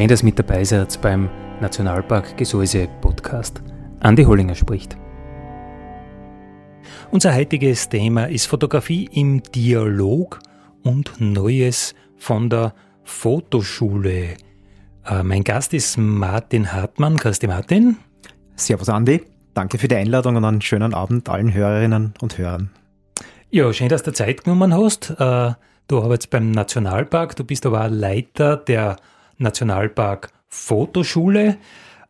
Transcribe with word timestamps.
Schön, 0.00 0.08
dass 0.08 0.22
ihr 0.22 0.24
mit 0.24 0.38
dabei 0.38 0.64
seid 0.64 0.98
beim 1.02 1.28
Nationalpark 1.60 2.34
Gesäuse 2.38 2.88
Podcast. 3.02 3.60
Andi 4.00 4.24
Hollinger 4.24 4.54
spricht. 4.54 4.96
Unser 7.10 7.34
heutiges 7.34 7.86
Thema 7.86 8.24
ist 8.24 8.46
Fotografie 8.46 9.10
im 9.12 9.42
Dialog 9.42 10.38
und 10.84 11.20
Neues 11.20 11.94
von 12.16 12.48
der 12.48 12.72
Fotoschule. 13.04 14.36
Äh, 15.04 15.22
mein 15.22 15.44
Gast 15.44 15.74
ist 15.74 15.98
Martin 15.98 16.72
Hartmann. 16.72 17.18
Grüß 17.18 17.38
dich, 17.38 17.50
Martin. 17.50 17.98
Servus, 18.56 18.88
Andi. 18.88 19.20
Danke 19.52 19.76
für 19.76 19.88
die 19.88 19.96
Einladung 19.96 20.36
und 20.36 20.46
einen 20.46 20.62
schönen 20.62 20.94
Abend 20.94 21.28
allen 21.28 21.52
Hörerinnen 21.52 22.14
und 22.22 22.38
Hörern. 22.38 22.70
Ja, 23.50 23.70
schön, 23.74 23.90
dass 23.90 24.02
du 24.02 24.14
Zeit 24.14 24.44
genommen 24.44 24.72
hast. 24.72 25.10
Äh, 25.10 25.52
du 25.88 26.02
arbeitest 26.02 26.30
beim 26.30 26.52
Nationalpark, 26.52 27.36
du 27.36 27.44
bist 27.44 27.66
aber 27.66 27.84
auch 27.84 27.90
Leiter 27.90 28.56
der 28.56 28.96
Nationalpark 29.40 30.30
Fotoschule. 30.48 31.56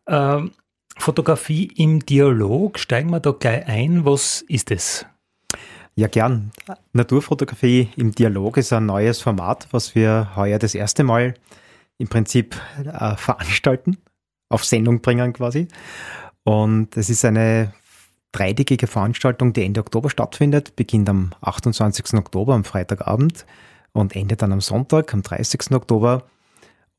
Ähm, 0.07 0.53
Fotografie 0.99 1.73
im 1.77 2.05
Dialog, 2.05 2.79
steigen 2.79 3.11
wir 3.11 3.21
da 3.21 3.31
gleich 3.31 3.67
ein. 3.67 4.05
Was 4.05 4.43
ist 4.43 4.71
es? 4.71 5.07
Ja, 5.95 6.09
gern. 6.09 6.51
Naturfotografie 6.93 7.89
im 7.97 8.13
Dialog 8.13 8.57
ist 8.59 8.73
ein 8.73 8.87
neues 8.87 9.21
Format, 9.21 9.69
was 9.71 9.95
wir 9.95 10.31
heuer 10.37 10.59
das 10.59 10.75
erste 10.75 11.05
Mal 11.05 11.35
im 11.99 12.09
Prinzip 12.09 12.57
äh, 12.85 13.17
veranstalten, 13.17 13.99
auf 14.49 14.65
Sendung 14.65 15.01
bringen 15.01 15.33
quasi. 15.33 15.69
Und 16.45 16.97
es 16.97 17.11
ist 17.11 17.25
eine 17.25 17.73
dreitägige 18.33 18.87
Veranstaltung, 18.87 19.53
die 19.53 19.65
Ende 19.65 19.81
Oktober 19.81 20.11
stattfindet, 20.11 20.77
beginnt 20.77 21.09
am 21.09 21.31
28. 21.41 22.15
Oktober, 22.15 22.55
am 22.55 22.65
Freitagabend 22.65 23.45
und 23.93 24.17
endet 24.17 24.43
dann 24.43 24.53
am 24.53 24.61
Sonntag, 24.61 25.13
am 25.13 25.23
30. 25.23 25.73
Oktober. 25.73 26.25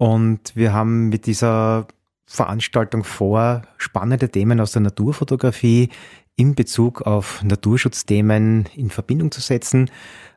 Und 0.01 0.55
wir 0.55 0.73
haben 0.73 1.09
mit 1.09 1.27
dieser 1.27 1.85
Veranstaltung 2.25 3.03
vor, 3.03 3.61
spannende 3.77 4.29
Themen 4.29 4.59
aus 4.59 4.71
der 4.71 4.81
Naturfotografie 4.81 5.89
in 6.35 6.55
Bezug 6.55 7.03
auf 7.03 7.43
Naturschutzthemen 7.43 8.67
in 8.75 8.89
Verbindung 8.89 9.29
zu 9.29 9.41
setzen, 9.41 9.91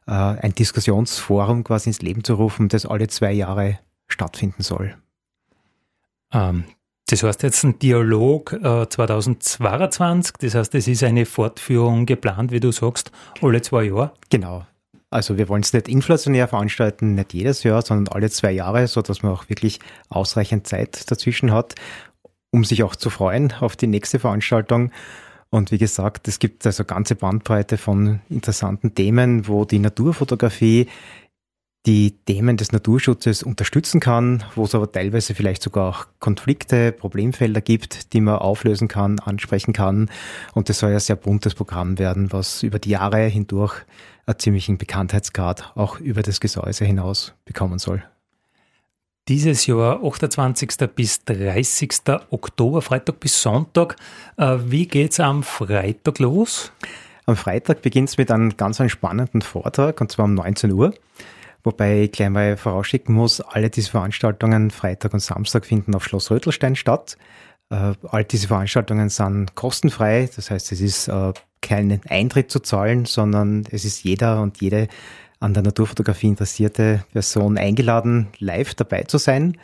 äh, 0.06 0.10
ein 0.10 0.54
Diskussionsforum 0.54 1.64
quasi 1.64 1.88
ins 1.88 2.02
Leben 2.02 2.22
zu 2.24 2.34
rufen, 2.34 2.68
das 2.68 2.84
alle 2.84 3.08
zwei 3.08 3.32
Jahre 3.32 3.78
stattfinden 4.06 4.62
soll. 4.62 4.96
Ähm, 6.30 6.64
das 7.06 7.22
heißt 7.22 7.42
jetzt 7.42 7.64
ein 7.64 7.78
Dialog 7.78 8.52
äh, 8.52 8.86
2022, 8.86 10.34
das 10.40 10.54
heißt, 10.56 10.74
es 10.74 10.88
ist 10.88 11.02
eine 11.02 11.24
Fortführung 11.24 12.04
geplant, 12.04 12.52
wie 12.52 12.60
du 12.60 12.70
sagst, 12.70 13.12
alle 13.40 13.62
zwei 13.62 13.84
Jahre? 13.84 14.12
Genau, 14.28 14.66
also 15.14 15.38
wir 15.38 15.48
wollen 15.48 15.62
es 15.62 15.72
nicht 15.72 15.86
inflationär 15.86 16.48
veranstalten, 16.48 17.14
nicht 17.14 17.34
jedes 17.34 17.62
Jahr, 17.62 17.82
sondern 17.82 18.12
alle 18.12 18.30
zwei 18.30 18.50
Jahre, 18.50 18.88
so 18.88 19.00
dass 19.00 19.22
man 19.22 19.32
auch 19.32 19.48
wirklich 19.48 19.78
ausreichend 20.08 20.66
Zeit 20.66 21.08
dazwischen 21.08 21.52
hat, 21.52 21.76
um 22.50 22.64
sich 22.64 22.82
auch 22.82 22.96
zu 22.96 23.10
freuen 23.10 23.52
auf 23.60 23.76
die 23.76 23.86
nächste 23.86 24.18
Veranstaltung. 24.18 24.90
Und 25.50 25.70
wie 25.70 25.78
gesagt, 25.78 26.26
es 26.26 26.40
gibt 26.40 26.66
also 26.66 26.84
ganze 26.84 27.14
Bandbreite 27.14 27.78
von 27.78 28.22
interessanten 28.28 28.96
Themen, 28.96 29.46
wo 29.46 29.64
die 29.64 29.78
Naturfotografie 29.78 30.88
die 31.86 32.12
Themen 32.24 32.56
des 32.56 32.72
Naturschutzes 32.72 33.42
unterstützen 33.42 34.00
kann, 34.00 34.42
wo 34.54 34.64
es 34.64 34.74
aber 34.74 34.90
teilweise 34.90 35.34
vielleicht 35.34 35.62
sogar 35.62 35.88
auch 35.88 36.06
Konflikte, 36.18 36.92
Problemfelder 36.92 37.60
gibt, 37.60 38.14
die 38.14 38.22
man 38.22 38.36
auflösen 38.36 38.88
kann, 38.88 39.18
ansprechen 39.18 39.74
kann. 39.74 40.10
Und 40.54 40.70
das 40.70 40.78
soll 40.78 40.90
ja 40.90 40.96
ein 40.96 41.00
sehr 41.00 41.16
buntes 41.16 41.54
Programm 41.54 41.98
werden, 41.98 42.32
was 42.32 42.62
über 42.62 42.78
die 42.78 42.90
Jahre 42.90 43.26
hindurch 43.26 43.74
einen 44.24 44.38
ziemlichen 44.38 44.78
Bekanntheitsgrad 44.78 45.72
auch 45.74 46.00
über 46.00 46.22
das 46.22 46.40
Gesäuse 46.40 46.86
hinaus 46.86 47.34
bekommen 47.44 47.78
soll. 47.78 48.02
Dieses 49.28 49.66
Jahr 49.66 50.02
28. 50.04 50.70
bis 50.94 51.24
30. 51.24 51.90
Oktober, 52.30 52.82
Freitag 52.82 53.20
bis 53.20 53.40
Sonntag. 53.40 53.96
Äh, 54.36 54.58
wie 54.66 54.86
geht 54.86 55.12
es 55.12 55.20
am 55.20 55.42
Freitag 55.42 56.18
los? 56.18 56.72
Am 57.26 57.36
Freitag 57.36 57.80
beginnt 57.80 58.10
es 58.10 58.18
mit 58.18 58.30
einem 58.30 58.56
ganz 58.56 58.82
spannenden 58.90 59.40
Vortrag 59.40 60.00
und 60.00 60.12
zwar 60.12 60.26
um 60.26 60.34
19 60.34 60.72
Uhr. 60.72 60.92
Wobei 61.64 62.02
ich 62.02 62.12
gleich 62.12 62.28
mal 62.28 62.58
vorausschicken 62.58 63.14
muss, 63.14 63.40
alle 63.40 63.70
diese 63.70 63.90
Veranstaltungen 63.90 64.70
Freitag 64.70 65.14
und 65.14 65.20
Samstag 65.20 65.64
finden 65.64 65.94
auf 65.94 66.04
Schloss 66.04 66.30
Rötelstein 66.30 66.76
statt. 66.76 67.16
Äh, 67.70 67.94
all 68.02 68.24
diese 68.24 68.48
Veranstaltungen 68.48 69.08
sind 69.08 69.54
kostenfrei, 69.54 70.28
das 70.36 70.50
heißt, 70.50 70.72
es 70.72 70.82
ist 70.82 71.08
äh, 71.08 71.32
keinen 71.62 72.02
Eintritt 72.08 72.50
zu 72.50 72.60
zahlen, 72.60 73.06
sondern 73.06 73.64
es 73.70 73.86
ist 73.86 74.04
jeder 74.04 74.42
und 74.42 74.60
jede 74.60 74.88
an 75.40 75.54
der 75.54 75.62
Naturfotografie 75.62 76.28
interessierte 76.28 77.04
Person 77.12 77.56
eingeladen, 77.56 78.28
live 78.38 78.74
dabei 78.74 79.04
zu 79.04 79.16
sein. 79.16 79.56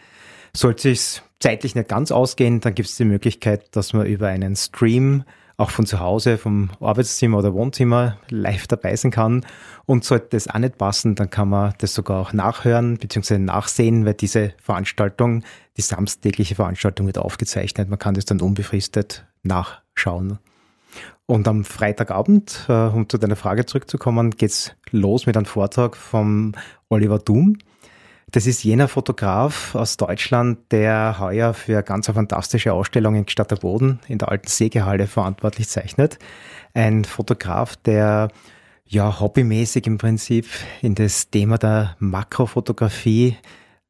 Sollte 0.55 0.91
es 0.91 1.23
zeitlich 1.39 1.75
nicht 1.75 1.89
ganz 1.89 2.11
ausgehen, 2.11 2.61
dann 2.61 2.75
gibt 2.75 2.89
es 2.89 2.97
die 2.97 3.05
Möglichkeit, 3.05 3.77
dass 3.77 3.93
man 3.93 4.07
über 4.07 4.29
einen 4.29 4.57
Stream 4.57 5.25
auch 5.61 5.71
von 5.71 5.85
zu 5.85 6.01
Hause, 6.01 6.39
vom 6.39 6.71
Arbeitszimmer 6.81 7.39
oder 7.39 7.53
Wohnzimmer 7.53 8.17
live 8.31 8.67
dabei 8.67 8.97
sein 8.97 9.11
kann. 9.11 9.45
Und 9.85 10.05
sollte 10.05 10.29
das 10.31 10.49
auch 10.49 10.59
nicht 10.59 10.79
passen, 10.79 11.15
dann 11.15 11.29
kann 11.29 11.51
man 11.51 11.75
das 11.79 11.95
sogar 11.95 12.21
auch 12.21 12.33
nachhören 12.33 12.97
bzw. 12.97 13.39
nachsehen, 13.39 14.07
weil 14.07 14.15
diese 14.15 14.55
Veranstaltung, 14.63 15.45
die 15.77 15.83
samstägliche 15.83 16.55
Veranstaltung 16.55 17.07
wird 17.07 17.19
aufgezeichnet. 17.19 17.91
Man 17.91 17.99
kann 17.99 18.15
das 18.15 18.25
dann 18.25 18.41
unbefristet 18.41 19.27
nachschauen. 19.43 20.39
Und 21.27 21.47
am 21.47 21.65
Freitagabend, 21.65 22.65
äh, 22.69 22.73
um 22.73 23.09
zu 23.09 23.19
deiner 23.19 23.37
Frage 23.37 23.67
zurückzukommen, 23.67 24.31
geht's 24.31 24.73
los 24.91 25.27
mit 25.27 25.37
einem 25.37 25.47
Vortrag 25.47 25.97
vom 25.97 26.55
Oliver 26.89 27.19
Doom. 27.19 27.59
Das 28.33 28.47
ist 28.47 28.63
jener 28.63 28.87
Fotograf 28.87 29.75
aus 29.75 29.97
Deutschland, 29.97 30.71
der 30.71 31.17
heuer 31.19 31.53
für 31.53 31.83
ganz 31.83 32.09
eine 32.09 32.15
fantastische 32.15 32.73
Ausstellung 32.73 33.17
in 33.17 33.27
Gstatter 33.27 33.57
Boden 33.57 33.99
in 34.07 34.19
der 34.19 34.29
alten 34.29 34.47
Sägehalle 34.47 35.09
verantwortlich 35.09 35.69
zeichnet. 35.69 36.19
Ein 36.73 37.05
Fotograf, 37.05 37.75
der 37.75 38.29
ja 38.87 39.19
hobbymäßig 39.19 39.87
im 39.89 39.99
Prinzip 39.99 40.47
in 40.81 40.95
das 40.95 41.31
Thema 41.31 41.59
der 41.59 41.97
Makrofotografie, 41.99 43.37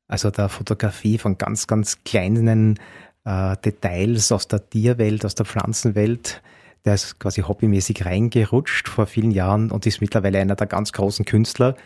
also 0.09 0.31
der 0.31 0.49
Fotografie 0.49 1.19
von 1.19 1.37
ganz, 1.37 1.67
ganz 1.67 2.03
kleinen 2.05 2.79
äh, 3.25 3.57
Details 3.59 4.33
aus 4.33 4.49
der 4.49 4.71
Tierwelt, 4.71 5.27
aus 5.27 5.35
der 5.35 5.45
Pflanzenwelt, 5.45 6.41
der 6.87 6.95
ist 6.95 7.19
quasi 7.19 7.43
hobbymäßig 7.43 8.07
reingerutscht 8.07 8.89
vor 8.89 9.07
vielen 9.07 9.33
Jahren 9.33 9.71
und 9.71 9.85
ist 9.85 10.01
mittlerweile 10.01 10.39
einer 10.39 10.57
der 10.57 10.67
ganz 10.67 10.93
großen 10.93 11.27
Künstler, 11.27 11.77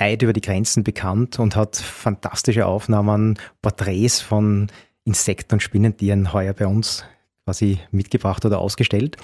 weit 0.00 0.22
über 0.22 0.32
die 0.32 0.40
Grenzen 0.40 0.82
bekannt 0.82 1.38
und 1.38 1.56
hat 1.56 1.76
fantastische 1.76 2.66
Aufnahmen, 2.66 3.38
Porträts 3.62 4.20
von 4.20 4.68
Insekten 5.04 5.54
und 5.54 5.60
Spinnentieren 5.60 6.32
heuer 6.32 6.52
bei 6.52 6.66
uns 6.66 7.04
quasi 7.44 7.78
mitgebracht 7.90 8.44
oder 8.44 8.58
ausgestellt. 8.58 9.16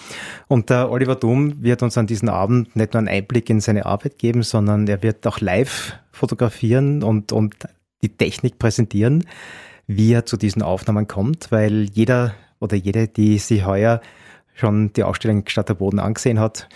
Und 0.49 0.70
der 0.70 0.90
Oliver 0.90 1.14
Doom 1.14 1.62
wird 1.62 1.82
uns 1.82 1.96
an 1.99 2.06
diesem 2.06 2.28
Abend 2.28 2.75
nicht 2.75 2.93
nur 2.93 2.99
einen 2.99 3.08
Einblick 3.08 3.50
in 3.50 3.61
seine 3.61 3.87
Arbeit 3.87 4.19
geben, 4.19 4.43
sondern 4.43 4.87
er 4.88 5.02
wird 5.02 5.26
auch 5.26 5.40
live 5.40 5.94
fotografieren 6.12 7.02
und, 7.02 7.32
und 7.32 7.55
die 8.02 8.08
Technik 8.08 8.58
präsentieren, 8.58 9.26
wie 9.87 10.12
er 10.12 10.26
zu 10.26 10.37
diesen 10.37 10.62
Aufnahmen 10.62 11.06
kommt, 11.06 11.52
weil 11.52 11.84
jeder 11.93 12.34
oder 12.58 12.76
jede, 12.76 13.06
die 13.06 13.38
sie 13.38 13.64
heuer 13.64 14.00
schon 14.55 14.93
die 14.94 15.05
Ausstellung 15.05 15.46
Stadt 15.46 15.69
der 15.69 15.75
Boden 15.75 15.99
angesehen 15.99 16.40
hat, 16.40 16.69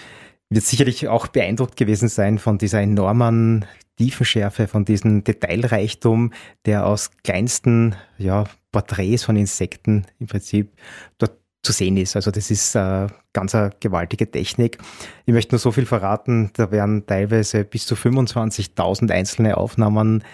wird 0.50 0.64
sicherlich 0.64 1.08
auch 1.08 1.28
beeindruckt 1.28 1.76
gewesen 1.76 2.08
sein 2.08 2.38
von 2.38 2.58
dieser 2.58 2.80
enormen 2.80 3.64
Tiefenschärfe, 4.00 4.66
von 4.66 4.86
diesem 4.86 5.24
Detailreichtum, 5.24 6.32
der 6.64 6.86
aus 6.86 7.10
kleinsten 7.22 7.96
ja, 8.16 8.44
Porträts 8.72 9.24
von 9.24 9.36
Insekten 9.36 10.06
im 10.18 10.26
Prinzip 10.26 10.72
dort 11.18 11.36
zu 11.62 11.72
sehen 11.72 11.98
ist. 11.98 12.16
Also 12.16 12.30
das 12.30 12.50
ist 12.50 12.74
äh, 12.74 13.08
ganz 13.34 13.54
eine 13.54 13.72
gewaltige 13.78 14.30
Technik. 14.30 14.78
Ich 15.26 15.34
möchte 15.34 15.54
nur 15.54 15.58
so 15.58 15.70
viel 15.70 15.84
verraten, 15.84 16.50
da 16.54 16.70
werden 16.70 17.04
teilweise 17.04 17.62
bis 17.64 17.84
zu 17.84 17.94
25.000 17.94 19.12
einzelne 19.12 19.58
Aufnahmen 19.58 20.24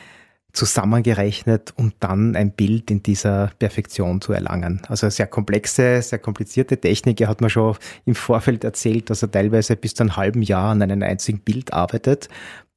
zusammengerechnet, 0.52 1.74
um 1.76 1.92
dann 1.98 2.36
ein 2.36 2.52
Bild 2.52 2.90
in 2.92 3.02
dieser 3.02 3.50
Perfektion 3.58 4.20
zu 4.20 4.32
erlangen. 4.32 4.80
Also 4.88 5.10
sehr 5.10 5.26
komplexe, 5.26 6.00
sehr 6.00 6.18
komplizierte 6.18 6.78
Technik. 6.78 7.20
Er 7.20 7.28
hat 7.28 7.40
mir 7.40 7.50
schon 7.50 7.76
im 8.06 8.14
Vorfeld 8.14 8.64
erzählt, 8.64 9.10
dass 9.10 9.22
er 9.22 9.30
teilweise 9.30 9.76
bis 9.76 9.94
zu 9.94 10.04
einem 10.04 10.16
halben 10.16 10.42
Jahr 10.42 10.70
an 10.70 10.82
einem 10.82 11.02
einzigen 11.02 11.40
Bild 11.40 11.72
arbeitet, 11.72 12.28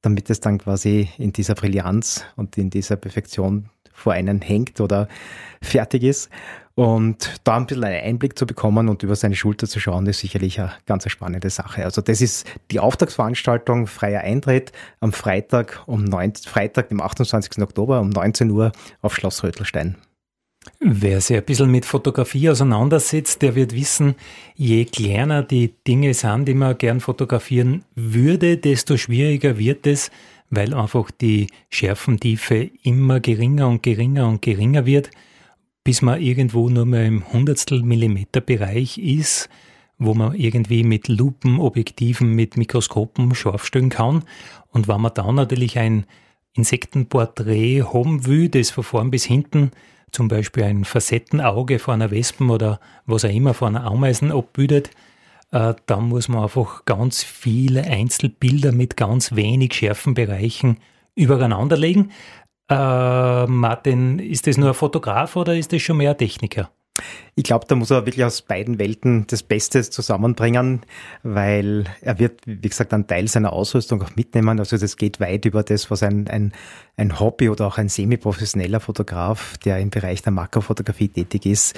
damit 0.01 0.29
es 0.29 0.39
dann 0.39 0.57
quasi 0.57 1.09
in 1.17 1.33
dieser 1.33 1.55
Brillanz 1.55 2.25
und 2.35 2.57
in 2.57 2.69
dieser 2.69 2.95
Perfektion 2.95 3.69
vor 3.93 4.13
einen 4.13 4.41
hängt 4.41 4.79
oder 4.79 5.07
fertig 5.61 6.03
ist. 6.03 6.29
Und 6.75 7.41
da 7.43 7.57
ein 7.57 7.65
bisschen 7.65 7.83
einen 7.83 8.01
Einblick 8.01 8.39
zu 8.39 8.47
bekommen 8.47 8.87
und 8.87 9.03
über 9.03 9.15
seine 9.17 9.35
Schulter 9.35 9.67
zu 9.67 9.81
schauen, 9.81 10.05
ist 10.07 10.19
sicherlich 10.19 10.61
eine 10.61 10.71
ganz 10.85 11.09
spannende 11.11 11.49
Sache. 11.49 11.83
Also 11.83 12.01
das 12.01 12.21
ist 12.21 12.47
die 12.71 12.79
Auftragsveranstaltung, 12.79 13.85
freier 13.85 14.21
Eintritt 14.21 14.71
am 15.01 15.11
Freitag 15.11 15.83
um 15.87 16.05
9, 16.05 16.35
Freitag, 16.35 16.87
dem 16.87 17.01
28. 17.01 17.61
Oktober 17.61 17.99
um 17.99 18.09
19 18.09 18.49
Uhr 18.51 18.71
auf 19.01 19.13
Schloss 19.13 19.43
Rötelstein. 19.43 19.97
Wer 20.79 21.21
sich 21.21 21.37
ein 21.37 21.43
bisschen 21.43 21.71
mit 21.71 21.85
Fotografie 21.85 22.49
auseinandersetzt, 22.49 23.41
der 23.41 23.55
wird 23.55 23.73
wissen, 23.75 24.15
je 24.55 24.85
kleiner 24.85 25.43
die 25.43 25.73
Dinge 25.87 26.13
sind, 26.13 26.45
die 26.47 26.53
man 26.53 26.77
gern 26.77 26.99
fotografieren 26.99 27.83
würde, 27.95 28.57
desto 28.57 28.97
schwieriger 28.97 29.57
wird 29.57 29.87
es, 29.87 30.11
weil 30.49 30.73
einfach 30.73 31.11
die 31.11 31.47
Schärfentiefe 31.69 32.69
immer 32.83 33.19
geringer 33.19 33.67
und 33.67 33.83
geringer 33.83 34.27
und 34.27 34.41
geringer 34.41 34.85
wird 34.85 35.09
bis 35.89 36.03
man 36.03 36.21
irgendwo 36.21 36.69
nur 36.69 36.85
mehr 36.85 37.05
im 37.07 37.31
Hundertstel 37.33 37.81
Millimeter 37.81 38.41
Bereich 38.41 38.99
ist, 38.99 39.49
wo 39.97 40.13
man 40.13 40.35
irgendwie 40.35 40.83
mit 40.83 41.07
Lupen, 41.07 41.59
Objektiven, 41.59 42.35
mit 42.35 42.57
Mikroskopen 42.57 43.33
scharf 43.35 43.65
stellen 43.65 43.89
kann. 43.89 44.23
Und 44.69 44.87
wenn 44.87 45.01
man 45.01 45.13
dann 45.15 45.33
natürlich 45.33 45.79
ein 45.79 46.05
Insektenporträt 46.53 47.83
haben 47.91 48.27
will, 48.27 48.49
das 48.49 48.69
von 48.69 48.83
vorn 48.83 49.09
bis 49.09 49.25
hinten 49.25 49.71
zum 50.11 50.27
Beispiel 50.27 50.63
ein 50.63 50.85
Facettenauge 50.85 51.79
von 51.79 51.95
einer 51.95 52.11
Wespen 52.11 52.49
oder 52.49 52.79
was 53.05 53.25
auch 53.25 53.29
immer 53.29 53.53
von 53.53 53.75
einer 53.75 53.85
Ameisen 53.85 54.31
abbildet, 54.31 54.91
äh, 55.51 55.73
dann 55.85 56.09
muss 56.09 56.27
man 56.27 56.43
einfach 56.43 56.85
ganz 56.85 57.23
viele 57.23 57.83
Einzelbilder 57.83 58.71
mit 58.71 58.97
ganz 58.97 59.35
wenig 59.35 59.73
schärfen 59.73 60.13
Bereichen 60.13 60.77
übereinander 61.15 61.77
legen. 61.77 62.11
Äh, 62.69 63.45
Martin, 63.47 64.19
ist 64.19 64.47
das 64.47 64.57
nur 64.57 64.69
ein 64.69 64.75
Fotograf 64.75 65.35
oder 65.35 65.55
ist 65.55 65.73
das 65.73 65.81
schon 65.81 65.97
mehr 65.97 66.11
ein 66.11 66.17
Techniker? 66.17 66.69
Ich 67.35 67.43
glaube, 67.43 67.65
da 67.67 67.75
muss 67.75 67.91
er 67.91 68.05
wirklich 68.05 68.25
aus 68.25 68.41
beiden 68.41 68.79
Welten 68.79 69.25
das 69.27 69.43
Beste 69.43 69.81
zusammenbringen, 69.89 70.81
weil 71.23 71.85
er 72.01 72.19
wird, 72.19 72.41
wie 72.45 72.67
gesagt, 72.67 72.93
einen 72.93 73.07
Teil 73.07 73.27
seiner 73.27 73.53
Ausrüstung 73.53 74.01
auch 74.01 74.15
mitnehmen. 74.15 74.59
Also 74.59 74.77
das 74.77 74.97
geht 74.97 75.19
weit 75.19 75.45
über 75.45 75.63
das, 75.63 75.89
was 75.89 76.03
ein, 76.03 76.27
ein, 76.27 76.53
ein 76.97 77.19
Hobby 77.19 77.49
oder 77.49 77.67
auch 77.67 77.77
ein 77.77 77.89
semi-professioneller 77.89 78.79
Fotograf, 78.79 79.57
der 79.59 79.79
im 79.79 79.89
Bereich 79.89 80.21
der 80.21 80.31
Makrofotografie 80.31 81.09
tätig 81.09 81.45
ist, 81.45 81.77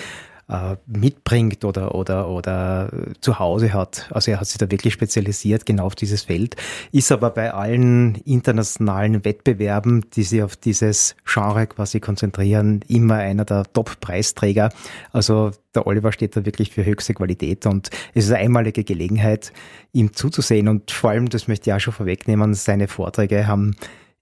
äh, 0.51 0.75
mitbringt 0.85 1.63
oder, 1.63 1.95
oder, 1.95 2.27
oder 2.27 2.91
zu 3.21 3.39
Hause 3.39 3.73
hat. 3.73 4.09
Also 4.11 4.31
er 4.31 4.39
hat 4.41 4.47
sich 4.47 4.57
da 4.57 4.69
wirklich 4.69 4.93
spezialisiert 4.93 5.65
genau 5.65 5.85
auf 5.85 5.95
dieses 5.95 6.23
Feld, 6.23 6.55
ist 6.91 7.11
aber 7.11 7.29
bei 7.29 7.53
allen 7.53 8.15
internationalen 8.25 9.23
Wettbewerben, 9.23 10.05
die 10.13 10.23
sich 10.23 10.43
auf 10.43 10.57
dieses 10.57 11.15
Genre 11.25 11.67
quasi 11.67 11.99
konzentrieren, 11.99 12.81
immer 12.87 13.15
einer 13.15 13.45
der 13.45 13.63
Top-Preisträger. 13.71 14.69
Also 15.11 15.51
der 15.73 15.87
Oliver 15.87 16.11
steht 16.11 16.35
da 16.35 16.45
wirklich 16.45 16.71
für 16.71 16.83
höchste 16.83 17.13
Qualität 17.13 17.65
und 17.65 17.89
es 18.13 18.25
ist 18.25 18.31
eine 18.31 18.43
einmalige 18.43 18.83
Gelegenheit, 18.83 19.53
ihm 19.93 20.13
zuzusehen 20.13 20.67
und 20.67 20.91
vor 20.91 21.11
allem, 21.11 21.29
das 21.29 21.47
möchte 21.47 21.69
ich 21.69 21.73
auch 21.73 21.79
schon 21.79 21.93
vorwegnehmen, 21.93 22.53
seine 22.53 22.89
Vorträge 22.89 23.47
haben 23.47 23.75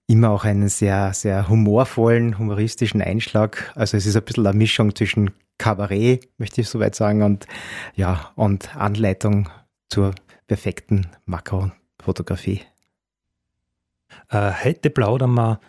immer 0.06 0.30
auch 0.30 0.44
einen 0.44 0.68
sehr, 0.68 1.12
sehr 1.12 1.48
humorvollen, 1.48 2.36
humoristischen 2.38 3.00
Einschlag. 3.00 3.72
Also 3.76 3.96
es 3.96 4.06
ist 4.06 4.16
ein 4.16 4.22
bisschen 4.24 4.46
eine 4.46 4.58
Mischung 4.58 4.94
zwischen 4.94 5.30
Kabarett, 5.60 6.26
möchte 6.38 6.62
ich 6.62 6.70
soweit 6.70 6.94
sagen, 6.94 7.22
und 7.22 7.46
ja, 7.94 8.30
und 8.34 8.74
Anleitung 8.76 9.50
zur 9.90 10.14
perfekten 10.46 11.06
Makrofotografie. 11.26 12.62
Äh, 14.30 14.52
heute 14.64 14.88
plaudern 14.88 15.34
wir 15.34 15.60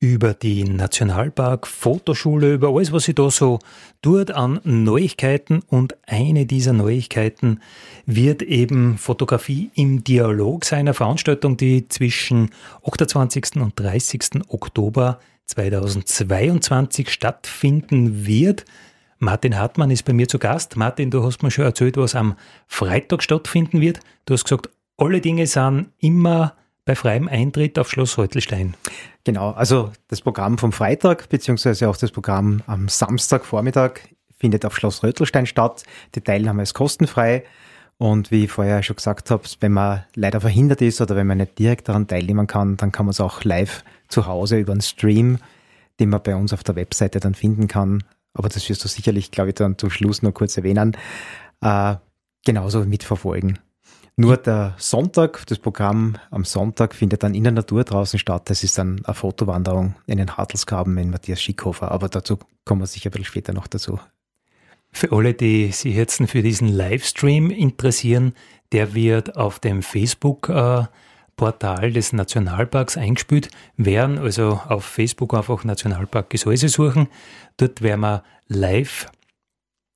über 0.00 0.34
die 0.34 0.64
Nationalpark 0.64 1.66
Fotoschule, 1.66 2.52
über 2.52 2.68
alles, 2.68 2.92
was 2.92 3.04
sie 3.04 3.14
da 3.14 3.30
so 3.30 3.58
tut 4.02 4.30
an 4.30 4.60
Neuigkeiten. 4.64 5.62
Und 5.66 5.96
eine 6.06 6.44
dieser 6.44 6.74
Neuigkeiten 6.74 7.60
wird 8.04 8.42
eben 8.42 8.98
Fotografie 8.98 9.70
im 9.74 10.04
Dialog 10.04 10.66
seiner 10.66 10.92
Veranstaltung, 10.92 11.56
die 11.56 11.88
zwischen 11.88 12.50
28. 12.84 13.56
und 13.56 13.80
30. 13.80 14.42
Oktober 14.48 15.20
2022 15.46 17.10
stattfinden 17.10 18.26
wird. 18.26 18.66
Martin 19.20 19.58
Hartmann 19.58 19.90
ist 19.90 20.04
bei 20.04 20.12
mir 20.12 20.28
zu 20.28 20.38
Gast. 20.38 20.76
Martin, 20.76 21.10
du 21.10 21.24
hast 21.24 21.42
mir 21.42 21.50
schon 21.50 21.64
erzählt, 21.64 21.96
was 21.96 22.14
am 22.14 22.36
Freitag 22.68 23.22
stattfinden 23.22 23.80
wird. 23.80 24.00
Du 24.26 24.34
hast 24.34 24.44
gesagt, 24.44 24.70
alle 24.96 25.20
Dinge 25.20 25.46
sind 25.46 25.88
immer 25.98 26.54
bei 26.84 26.94
freiem 26.94 27.28
Eintritt 27.28 27.78
auf 27.78 27.90
Schloss 27.90 28.16
Reutelstein. 28.16 28.74
Genau, 29.24 29.50
also 29.50 29.92
das 30.06 30.20
Programm 30.20 30.56
vom 30.56 30.72
Freitag 30.72 31.28
beziehungsweise 31.28 31.88
auch 31.88 31.96
das 31.96 32.12
Programm 32.12 32.62
am 32.66 32.88
Samstagvormittag 32.88 34.00
findet 34.38 34.64
auf 34.64 34.76
Schloss 34.76 35.02
Rötelstein 35.02 35.46
statt. 35.46 35.82
Die 36.14 36.20
Teilnahme 36.20 36.62
ist 36.62 36.74
kostenfrei. 36.74 37.44
Und 37.98 38.30
wie 38.30 38.44
ich 38.44 38.52
vorher 38.52 38.84
schon 38.84 38.94
gesagt 38.94 39.32
habe, 39.32 39.42
wenn 39.58 39.72
man 39.72 40.04
leider 40.14 40.40
verhindert 40.40 40.80
ist 40.80 41.00
oder 41.00 41.16
wenn 41.16 41.26
man 41.26 41.38
nicht 41.38 41.58
direkt 41.58 41.88
daran 41.88 42.06
teilnehmen 42.06 42.46
kann, 42.46 42.76
dann 42.76 42.92
kann 42.92 43.06
man 43.06 43.10
es 43.10 43.20
auch 43.20 43.42
live 43.42 43.82
zu 44.06 44.26
Hause 44.26 44.58
über 44.58 44.70
einen 44.70 44.80
Stream, 44.80 45.38
den 45.98 46.10
man 46.10 46.22
bei 46.22 46.36
uns 46.36 46.52
auf 46.52 46.62
der 46.62 46.76
Webseite 46.76 47.18
dann 47.18 47.34
finden 47.34 47.66
kann, 47.66 48.04
aber 48.38 48.48
das 48.48 48.68
wirst 48.68 48.84
du 48.84 48.88
sicherlich, 48.88 49.30
glaube 49.30 49.50
ich, 49.50 49.56
dann 49.56 49.76
zum 49.76 49.90
Schluss 49.90 50.22
noch 50.22 50.32
kurz 50.32 50.56
erwähnen, 50.56 50.96
äh, 51.60 51.96
genauso 52.44 52.84
mitverfolgen. 52.84 53.58
Nur 54.16 54.36
der 54.36 54.74
Sonntag, 54.78 55.46
das 55.46 55.58
Programm 55.58 56.16
am 56.30 56.44
Sonntag 56.44 56.94
findet 56.94 57.22
dann 57.22 57.34
in 57.34 57.44
der 57.44 57.52
Natur 57.52 57.84
draußen 57.84 58.18
statt. 58.18 58.50
Das 58.50 58.64
ist 58.64 58.76
dann 58.76 59.00
eine 59.04 59.14
Fotowanderung 59.14 59.94
in 60.06 60.18
den 60.18 60.36
Hartelsgraben 60.36 60.98
in 60.98 61.10
Matthias 61.10 61.40
Schickhofer. 61.40 61.92
Aber 61.92 62.08
dazu 62.08 62.38
kommen 62.64 62.80
wir 62.80 62.86
sicher 62.88 63.10
ein 63.10 63.12
bisschen 63.12 63.26
später 63.26 63.52
noch 63.52 63.68
dazu. 63.68 64.00
Für 64.90 65.12
alle, 65.12 65.34
die 65.34 65.70
sich 65.70 65.94
jetzt 65.94 66.20
für 66.26 66.42
diesen 66.42 66.66
Livestream 66.66 67.50
interessieren, 67.50 68.32
der 68.72 68.94
wird 68.94 69.36
auf 69.36 69.60
dem 69.60 69.82
Facebook 69.82 70.48
äh, 70.48 70.84
Portal 71.38 71.92
des 71.92 72.12
Nationalparks 72.12 72.98
eingespielt 72.98 73.48
werden. 73.78 74.18
Also 74.18 74.60
auf 74.68 74.84
Facebook 74.84 75.32
einfach 75.32 75.64
Nationalpark 75.64 76.28
Gesäuse 76.28 76.68
suchen. 76.68 77.08
Dort 77.56 77.80
werden 77.80 78.00
wir 78.00 78.24
live 78.48 79.06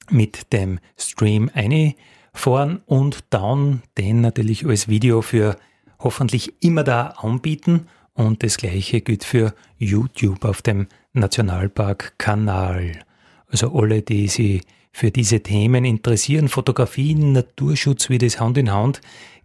mit 0.08 0.52
dem 0.54 0.78
Stream 0.96 1.50
einfahren 1.52 2.80
und 2.86 3.24
dann 3.28 3.82
den 3.98 4.22
natürlich 4.22 4.64
als 4.64 4.88
Video 4.88 5.20
für 5.20 5.56
hoffentlich 5.98 6.54
immer 6.62 6.84
da 6.84 7.08
anbieten. 7.08 7.88
Und 8.14 8.42
das 8.42 8.56
gleiche 8.56 9.00
gilt 9.00 9.24
für 9.24 9.54
YouTube 9.78 10.44
auf 10.44 10.62
dem 10.62 10.86
Nationalpark-Kanal. 11.12 13.00
Also 13.48 13.74
alle, 13.74 14.02
die 14.02 14.28
sich 14.28 14.62
für 14.92 15.10
diese 15.10 15.40
Themen 15.40 15.84
interessieren, 15.84 16.48
Fotografie, 16.48 17.14
Naturschutz, 17.14 18.10
wie 18.10 18.18
das 18.18 18.38
Hand 18.38 18.58
in 18.58 18.72
Hand 18.72 19.00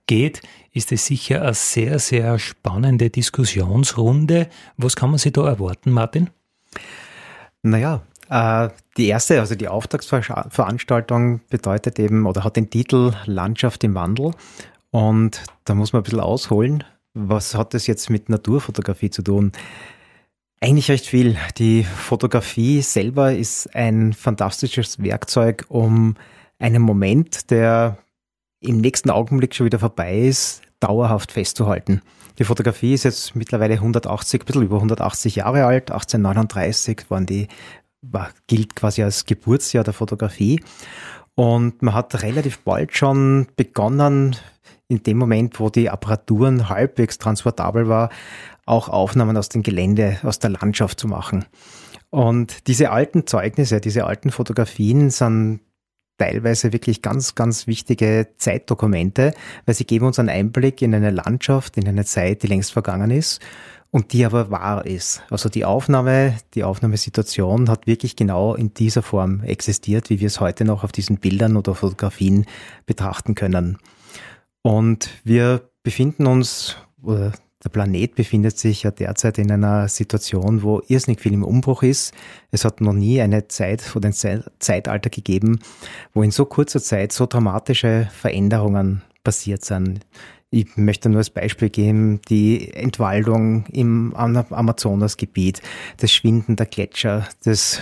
geht, 0.05 0.41
ist 0.77 0.91
es 0.91 1.07
sicher 1.07 1.41
eine 1.41 1.53
sehr, 1.53 1.99
sehr 1.99 2.39
spannende 2.39 3.09
Diskussionsrunde. 3.09 4.47
Was 4.77 4.95
kann 4.95 5.09
man 5.09 5.19
sich 5.19 5.33
da 5.33 5.47
erwarten, 5.47 5.91
Martin? 5.91 6.29
Naja, 7.63 8.03
äh, 8.29 8.69
die 8.95 9.07
erste, 9.07 9.39
also 9.39 9.55
die 9.55 9.67
Auftragsveranstaltung 9.67 11.41
bedeutet 11.49 11.99
eben 11.99 12.25
oder 12.25 12.43
hat 12.43 12.55
den 12.55 12.69
Titel 12.69 13.13
Landschaft 13.25 13.83
im 13.83 13.95
Wandel. 13.95 14.31
Und 14.91 15.41
da 15.65 15.75
muss 15.75 15.93
man 15.93 16.01
ein 16.01 16.03
bisschen 16.03 16.19
ausholen. 16.19 16.83
Was 17.13 17.55
hat 17.55 17.73
das 17.73 17.87
jetzt 17.87 18.09
mit 18.09 18.29
Naturfotografie 18.29 19.09
zu 19.09 19.23
tun? 19.23 19.51
Eigentlich 20.59 20.89
recht 20.89 21.07
viel. 21.07 21.37
Die 21.57 21.83
Fotografie 21.83 22.81
selber 22.81 23.33
ist 23.33 23.75
ein 23.75 24.13
fantastisches 24.13 25.01
Werkzeug, 25.01 25.65
um 25.69 26.15
einen 26.59 26.81
Moment, 26.81 27.51
der 27.51 27.97
im 28.59 28.77
nächsten 28.77 29.09
Augenblick 29.09 29.53
schon 29.53 29.65
wieder 29.65 29.79
vorbei 29.79 30.19
ist, 30.19 30.61
dauerhaft 30.79 31.31
festzuhalten. 31.31 32.01
Die 32.39 32.43
Fotografie 32.43 32.93
ist 32.93 33.03
jetzt 33.03 33.35
mittlerweile 33.35 33.75
180, 33.75 34.41
ein 34.41 34.45
bisschen 34.45 34.63
über 34.63 34.75
180 34.75 35.37
Jahre 35.37 35.65
alt. 35.65 35.91
1839 35.91 37.09
waren 37.09 37.25
die, 37.25 37.47
war, 38.01 38.29
gilt 38.45 38.75
quasi 38.75 39.03
als 39.03 39.25
Geburtsjahr 39.25 39.83
der 39.83 39.93
Fotografie. 39.93 40.61
Und 41.35 41.81
man 41.81 41.93
hat 41.93 42.21
relativ 42.23 42.59
bald 42.59 42.95
schon 42.95 43.47
begonnen, 43.55 44.35
in 44.87 45.03
dem 45.03 45.17
Moment, 45.17 45.59
wo 45.59 45.69
die 45.69 45.89
Apparaturen 45.89 46.69
halbwegs 46.69 47.17
transportabel 47.17 47.89
war, 47.89 48.09
auch 48.65 48.89
Aufnahmen 48.89 49.35
aus 49.37 49.49
dem 49.49 49.63
Gelände, 49.63 50.17
aus 50.23 50.39
der 50.39 50.51
Landschaft 50.51 50.99
zu 50.99 51.07
machen. 51.07 51.45
Und 52.09 52.67
diese 52.67 52.91
alten 52.91 53.27
Zeugnisse, 53.27 53.81
diese 53.81 54.05
alten 54.05 54.31
Fotografien 54.31 55.09
sind 55.09 55.59
teilweise 56.17 56.73
wirklich 56.73 57.01
ganz, 57.01 57.35
ganz 57.35 57.67
wichtige 57.67 58.27
Zeitdokumente, 58.37 59.33
weil 59.65 59.75
sie 59.75 59.85
geben 59.85 60.05
uns 60.05 60.19
einen 60.19 60.29
Einblick 60.29 60.81
in 60.81 60.93
eine 60.95 61.11
Landschaft, 61.11 61.77
in 61.77 61.87
eine 61.87 62.05
Zeit, 62.05 62.43
die 62.43 62.47
längst 62.47 62.71
vergangen 62.71 63.11
ist. 63.11 63.39
und 63.91 64.13
die 64.13 64.25
aber 64.25 64.51
wahr 64.51 64.85
ist. 64.85 65.23
Also 65.29 65.49
die 65.49 65.65
Aufnahme, 65.65 66.35
die 66.53 66.63
Aufnahmesituation 66.63 67.69
hat 67.69 67.87
wirklich 67.87 68.15
genau 68.15 68.53
in 68.53 68.73
dieser 68.73 69.01
Form 69.01 69.43
existiert, 69.43 70.09
wie 70.09 70.19
wir 70.19 70.27
es 70.27 70.39
heute 70.39 70.65
noch 70.65 70.83
auf 70.83 70.91
diesen 70.91 71.17
Bildern 71.17 71.57
oder 71.57 71.73
Fotografien 71.75 72.45
betrachten 72.85 73.35
können. 73.35 73.77
Und 74.61 75.09
wir 75.23 75.69
befinden 75.83 76.27
uns, 76.27 76.75
oder 77.01 77.31
der 77.67 77.73
Planet 77.73 78.15
befindet 78.15 78.57
sich 78.57 78.83
ja 78.83 78.91
derzeit 78.91 79.37
in 79.37 79.51
einer 79.51 79.89
Situation, 79.89 80.63
wo 80.63 80.81
irrsinnig 80.87 81.19
viel 81.19 81.33
im 81.33 81.43
Umbruch 81.43 81.83
ist. 81.83 82.13
Es 82.49 82.63
hat 82.63 82.79
noch 82.79 82.93
nie 82.93 83.19
eine 83.19 83.49
Zeit 83.49 83.93
oder 83.93 84.07
ein 84.07 84.13
Zeitalter 84.59 85.09
gegeben, 85.09 85.59
wo 86.13 86.23
in 86.23 86.31
so 86.31 86.45
kurzer 86.45 86.81
Zeit 86.81 87.11
so 87.11 87.25
dramatische 87.25 88.09
Veränderungen 88.13 89.01
passiert 89.25 89.65
sind. 89.65 89.99
Ich 90.49 90.77
möchte 90.77 91.09
nur 91.09 91.17
als 91.17 91.29
Beispiel 91.29 91.69
geben, 91.69 92.21
die 92.29 92.73
Entwaldung 92.73 93.65
im 93.65 94.15
Amazonasgebiet, 94.15 95.61
das 95.97 96.13
Schwinden 96.13 96.55
der 96.55 96.67
Gletscher, 96.67 97.27
das 97.43 97.81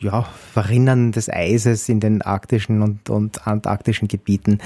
ja, 0.00 0.22
Verrinnern 0.54 1.12
des 1.12 1.28
Eises 1.28 1.90
in 1.90 2.00
den 2.00 2.22
arktischen 2.22 2.80
und, 2.80 3.10
und 3.10 3.46
antarktischen 3.46 4.08
Gebieten, 4.08 4.60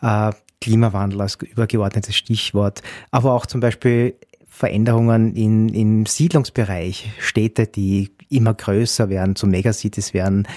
äh, 0.00 0.32
Klimawandel 0.60 1.20
als 1.20 1.36
übergeordnetes 1.36 2.16
Stichwort, 2.16 2.82
aber 3.10 3.32
auch 3.32 3.46
zum 3.46 3.60
Beispiel 3.60 4.14
Veränderungen 4.48 5.34
in, 5.36 5.68
im 5.68 6.06
Siedlungsbereich, 6.06 7.12
Städte, 7.20 7.66
die 7.66 8.10
immer 8.28 8.54
größer 8.54 9.08
werden, 9.08 9.36
zu 9.36 9.46
Megacities 9.46 10.14
werden, 10.14 10.48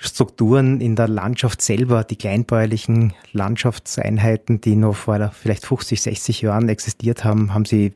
Strukturen 0.00 0.80
in 0.80 0.94
der 0.94 1.08
Landschaft 1.08 1.60
selber, 1.60 2.04
die 2.04 2.16
kleinbäuerlichen 2.16 3.14
Landschaftseinheiten, 3.32 4.60
die 4.60 4.76
noch 4.76 4.94
vor 4.94 5.32
vielleicht 5.32 5.66
50, 5.66 6.00
60 6.00 6.42
Jahren 6.42 6.68
existiert 6.68 7.24
haben, 7.24 7.52
haben 7.52 7.64
sie 7.64 7.94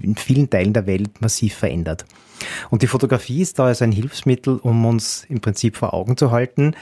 in 0.00 0.16
vielen 0.16 0.48
Teilen 0.48 0.72
der 0.72 0.86
Welt 0.86 1.20
massiv 1.20 1.54
verändert. 1.54 2.04
Und 2.70 2.82
die 2.82 2.86
Fotografie 2.86 3.42
ist 3.42 3.58
da 3.58 3.66
als 3.66 3.82
ein 3.82 3.92
Hilfsmittel, 3.92 4.56
um 4.56 4.84
uns 4.86 5.24
im 5.28 5.40
Prinzip 5.40 5.76
vor 5.76 5.94
Augen 5.94 6.16
zu 6.16 6.30
halten, 6.30 6.74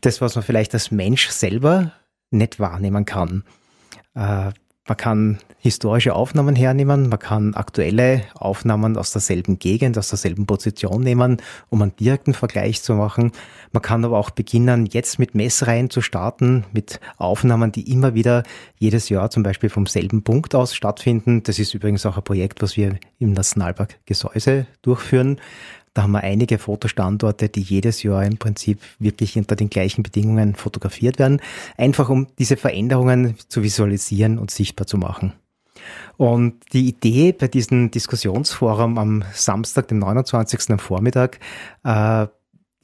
das, 0.00 0.20
was 0.20 0.34
man 0.34 0.44
vielleicht 0.44 0.74
als 0.74 0.90
Mensch 0.90 1.28
selber 1.28 1.92
nicht 2.36 2.60
wahrnehmen 2.60 3.04
kann. 3.04 3.44
Äh, 4.14 4.52
man 4.88 4.96
kann 4.96 5.38
historische 5.58 6.14
Aufnahmen 6.14 6.54
hernehmen, 6.54 7.08
man 7.08 7.18
kann 7.18 7.54
aktuelle 7.54 8.22
Aufnahmen 8.34 8.96
aus 8.96 9.10
derselben 9.10 9.58
Gegend, 9.58 9.98
aus 9.98 10.10
derselben 10.10 10.46
Position 10.46 11.02
nehmen, 11.02 11.38
um 11.70 11.82
einen 11.82 11.96
direkten 11.96 12.34
Vergleich 12.34 12.82
zu 12.82 12.94
machen. 12.94 13.32
Man 13.72 13.82
kann 13.82 14.04
aber 14.04 14.16
auch 14.16 14.30
beginnen, 14.30 14.86
jetzt 14.86 15.18
mit 15.18 15.34
Messreihen 15.34 15.90
zu 15.90 16.02
starten, 16.02 16.64
mit 16.72 17.00
Aufnahmen, 17.16 17.72
die 17.72 17.90
immer 17.90 18.14
wieder 18.14 18.44
jedes 18.78 19.08
Jahr 19.08 19.28
zum 19.28 19.42
Beispiel 19.42 19.70
vom 19.70 19.86
selben 19.86 20.22
Punkt 20.22 20.54
aus 20.54 20.72
stattfinden. 20.72 21.42
Das 21.42 21.58
ist 21.58 21.74
übrigens 21.74 22.06
auch 22.06 22.16
ein 22.16 22.22
Projekt, 22.22 22.62
was 22.62 22.76
wir 22.76 22.96
im 23.18 23.32
Nationalpark 23.32 23.98
Gesäuse 24.06 24.68
durchführen. 24.82 25.40
Da 25.96 26.02
haben 26.02 26.12
wir 26.12 26.20
einige 26.20 26.58
Fotostandorte, 26.58 27.48
die 27.48 27.62
jedes 27.62 28.02
Jahr 28.02 28.22
im 28.22 28.36
Prinzip 28.36 28.80
wirklich 28.98 29.38
unter 29.38 29.56
den 29.56 29.70
gleichen 29.70 30.02
Bedingungen 30.02 30.54
fotografiert 30.54 31.18
werden, 31.18 31.40
einfach 31.78 32.10
um 32.10 32.26
diese 32.38 32.58
Veränderungen 32.58 33.36
zu 33.48 33.62
visualisieren 33.62 34.38
und 34.38 34.50
sichtbar 34.50 34.86
zu 34.86 34.98
machen. 34.98 35.32
Und 36.18 36.56
die 36.74 36.86
Idee 36.86 37.32
bei 37.32 37.48
diesem 37.48 37.90
Diskussionsforum 37.90 38.98
am 38.98 39.24
Samstag, 39.32 39.88
dem 39.88 40.00
29. 40.00 40.70
am 40.72 40.78
Vormittag, 40.78 41.40
äh, 41.82 42.26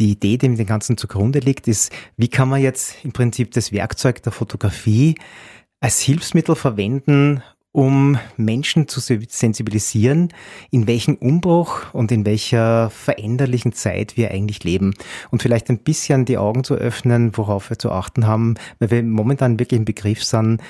die 0.01 0.13
Idee, 0.13 0.39
die 0.39 0.49
mit 0.49 0.59
dem 0.59 0.67
Ganzen 0.67 0.97
zugrunde 0.97 1.41
liegt, 1.41 1.69
ist, 1.69 1.93
wie 2.17 2.29
kann 2.29 2.49
man 2.49 2.63
jetzt 2.63 3.05
im 3.05 3.13
Prinzip 3.13 3.51
das 3.51 3.73
Werkzeug 3.73 4.23
der 4.23 4.33
Fotografie 4.33 5.17
als 5.81 6.01
Hilfsmittel 6.01 6.55
verwenden, 6.55 7.43
um 7.73 8.19
Menschen 8.37 8.87
zu 8.87 9.01
sensibilisieren, 9.01 10.29
in 10.71 10.87
welchem 10.87 11.15
Umbruch 11.15 11.93
und 11.95 12.13
in 12.13 12.27
welcher 12.27 12.91
veränderlichen 12.91 13.73
Zeit 13.73 14.17
wir 14.17 14.31
eigentlich 14.31 14.63
leben. 14.63 14.95
Und 15.31 15.43
vielleicht 15.43 15.71
ein 15.71 15.79
bisschen 15.79 16.27
die 16.27 16.37
Augen 16.37 16.65
zu 16.65 16.75
öffnen, 16.75 17.37
worauf 17.37 17.71
wir 17.71 17.79
zu 17.79 17.91
achten 17.91 18.27
haben, 18.27 18.55
weil 18.79 18.91
wir 18.91 19.03
momentan 19.03 19.59
wirklich 19.59 19.79
im 19.79 19.87
Begriff 19.87 20.23
sind, 20.23 20.61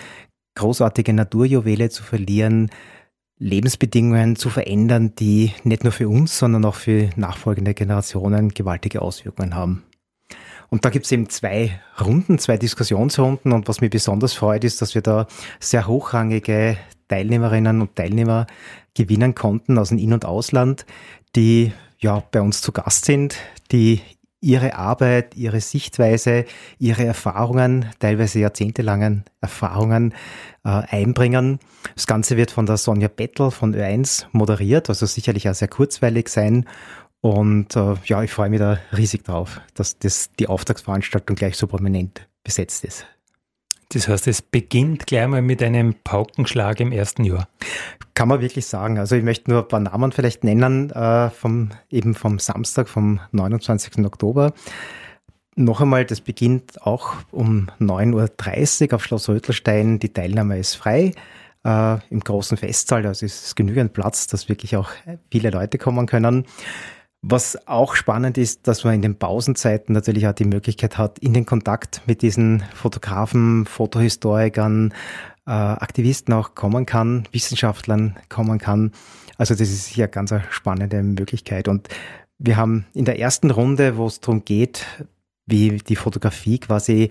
großartige 0.54 1.12
Naturjuwele 1.12 1.90
zu 1.90 2.04
verlieren, 2.04 2.70
Lebensbedingungen 3.38 4.36
zu 4.36 4.50
verändern, 4.50 5.14
die 5.18 5.52
nicht 5.64 5.82
nur 5.82 5.92
für 5.92 6.08
uns, 6.08 6.38
sondern 6.38 6.64
auch 6.64 6.76
für 6.76 7.10
nachfolgende 7.16 7.74
Generationen 7.74 8.50
gewaltige 8.50 9.02
Auswirkungen 9.02 9.56
haben. 9.56 9.82
Und 10.72 10.86
da 10.86 10.88
gibt 10.88 11.04
es 11.04 11.12
eben 11.12 11.28
zwei 11.28 11.78
Runden, 12.00 12.38
zwei 12.38 12.56
Diskussionsrunden. 12.56 13.52
Und 13.52 13.68
was 13.68 13.82
mich 13.82 13.90
besonders 13.90 14.32
freut, 14.32 14.64
ist, 14.64 14.80
dass 14.80 14.94
wir 14.94 15.02
da 15.02 15.26
sehr 15.60 15.86
hochrangige 15.86 16.78
Teilnehmerinnen 17.08 17.82
und 17.82 17.94
Teilnehmer 17.94 18.46
gewinnen 18.94 19.34
konnten 19.34 19.76
aus 19.76 19.90
dem 19.90 19.98
In- 19.98 20.14
und 20.14 20.24
Ausland, 20.24 20.86
die 21.36 21.74
ja 21.98 22.22
bei 22.30 22.40
uns 22.40 22.62
zu 22.62 22.72
Gast 22.72 23.04
sind, 23.04 23.36
die 23.70 24.00
ihre 24.40 24.74
Arbeit, 24.74 25.36
ihre 25.36 25.60
Sichtweise, 25.60 26.46
ihre 26.78 27.04
Erfahrungen, 27.04 27.84
teilweise 27.98 28.40
jahrzehntelangen 28.40 29.24
Erfahrungen 29.42 30.14
äh, 30.64 30.70
einbringen. 30.70 31.58
Das 31.94 32.06
Ganze 32.06 32.38
wird 32.38 32.50
von 32.50 32.64
der 32.64 32.78
Sonja 32.78 33.08
Bettel 33.08 33.50
von 33.50 33.74
Ö1 33.74 34.24
moderiert, 34.32 34.88
also 34.88 35.04
sicherlich 35.04 35.50
auch 35.50 35.54
sehr 35.54 35.68
kurzweilig 35.68 36.28
sein. 36.28 36.66
Und 37.22 37.76
äh, 37.76 37.94
ja, 38.04 38.22
ich 38.22 38.32
freue 38.32 38.50
mich 38.50 38.58
da 38.58 38.78
riesig 38.96 39.24
drauf, 39.24 39.60
dass 39.74 39.96
das, 39.98 40.30
die 40.38 40.48
Auftragsveranstaltung 40.48 41.36
gleich 41.36 41.56
so 41.56 41.68
prominent 41.68 42.28
besetzt 42.42 42.84
ist. 42.84 43.06
Das 43.90 44.08
heißt, 44.08 44.26
es 44.26 44.42
beginnt 44.42 45.06
gleich 45.06 45.28
mal 45.28 45.40
mit 45.40 45.62
einem 45.62 45.94
Paukenschlag 46.02 46.80
im 46.80 46.90
ersten 46.90 47.24
Jahr. 47.24 47.46
Kann 48.14 48.26
man 48.26 48.40
wirklich 48.40 48.66
sagen. 48.66 48.98
Also 48.98 49.14
ich 49.14 49.22
möchte 49.22 49.50
nur 49.50 49.62
ein 49.62 49.68
paar 49.68 49.80
Namen 49.80 50.10
vielleicht 50.10 50.42
nennen, 50.42 50.90
äh, 50.90 51.30
vom, 51.30 51.70
eben 51.90 52.14
vom 52.14 52.40
Samstag, 52.40 52.88
vom 52.88 53.20
29. 53.30 54.04
Oktober. 54.04 54.52
Noch 55.54 55.80
einmal, 55.80 56.04
das 56.04 56.22
beginnt 56.22 56.82
auch 56.82 57.14
um 57.30 57.68
9.30 57.78 58.88
Uhr 58.88 58.94
auf 58.94 59.04
Schloss 59.04 59.28
Rötelstein. 59.28 60.00
Die 60.00 60.12
Teilnahme 60.12 60.58
ist 60.58 60.74
frei 60.74 61.12
äh, 61.64 61.98
im 62.10 62.20
großen 62.20 62.56
Festsaal. 62.56 63.06
Also 63.06 63.26
es 63.26 63.44
ist 63.44 63.56
genügend 63.56 63.92
Platz, 63.92 64.26
dass 64.26 64.48
wirklich 64.48 64.74
auch 64.74 64.90
viele 65.30 65.50
Leute 65.50 65.78
kommen 65.78 66.06
können. 66.06 66.46
Was 67.24 67.68
auch 67.68 67.94
spannend 67.94 68.36
ist, 68.36 68.66
dass 68.66 68.82
man 68.82 68.94
in 68.94 69.02
den 69.02 69.16
Pausenzeiten 69.16 69.92
natürlich 69.94 70.26
auch 70.26 70.32
die 70.32 70.44
Möglichkeit 70.44 70.98
hat, 70.98 71.20
in 71.20 71.32
den 71.32 71.46
Kontakt 71.46 72.02
mit 72.06 72.20
diesen 72.20 72.64
Fotografen, 72.74 73.64
Fotohistorikern, 73.64 74.92
äh, 75.46 75.50
Aktivisten 75.50 76.34
auch 76.34 76.56
kommen 76.56 76.84
kann, 76.84 77.28
Wissenschaftlern 77.30 78.16
kommen 78.28 78.58
kann. 78.58 78.90
Also 79.38 79.54
das 79.54 79.70
ist 79.70 79.86
hier 79.86 80.04
eine 80.04 80.10
ganz 80.10 80.34
spannende 80.50 81.00
Möglichkeit. 81.04 81.68
Und 81.68 81.88
wir 82.38 82.56
haben 82.56 82.86
in 82.92 83.04
der 83.04 83.20
ersten 83.20 83.52
Runde, 83.52 83.96
wo 83.96 84.06
es 84.06 84.18
darum 84.18 84.44
geht, 84.44 84.84
wie 85.46 85.76
die 85.78 85.96
Fotografie 85.96 86.58
quasi 86.58 87.10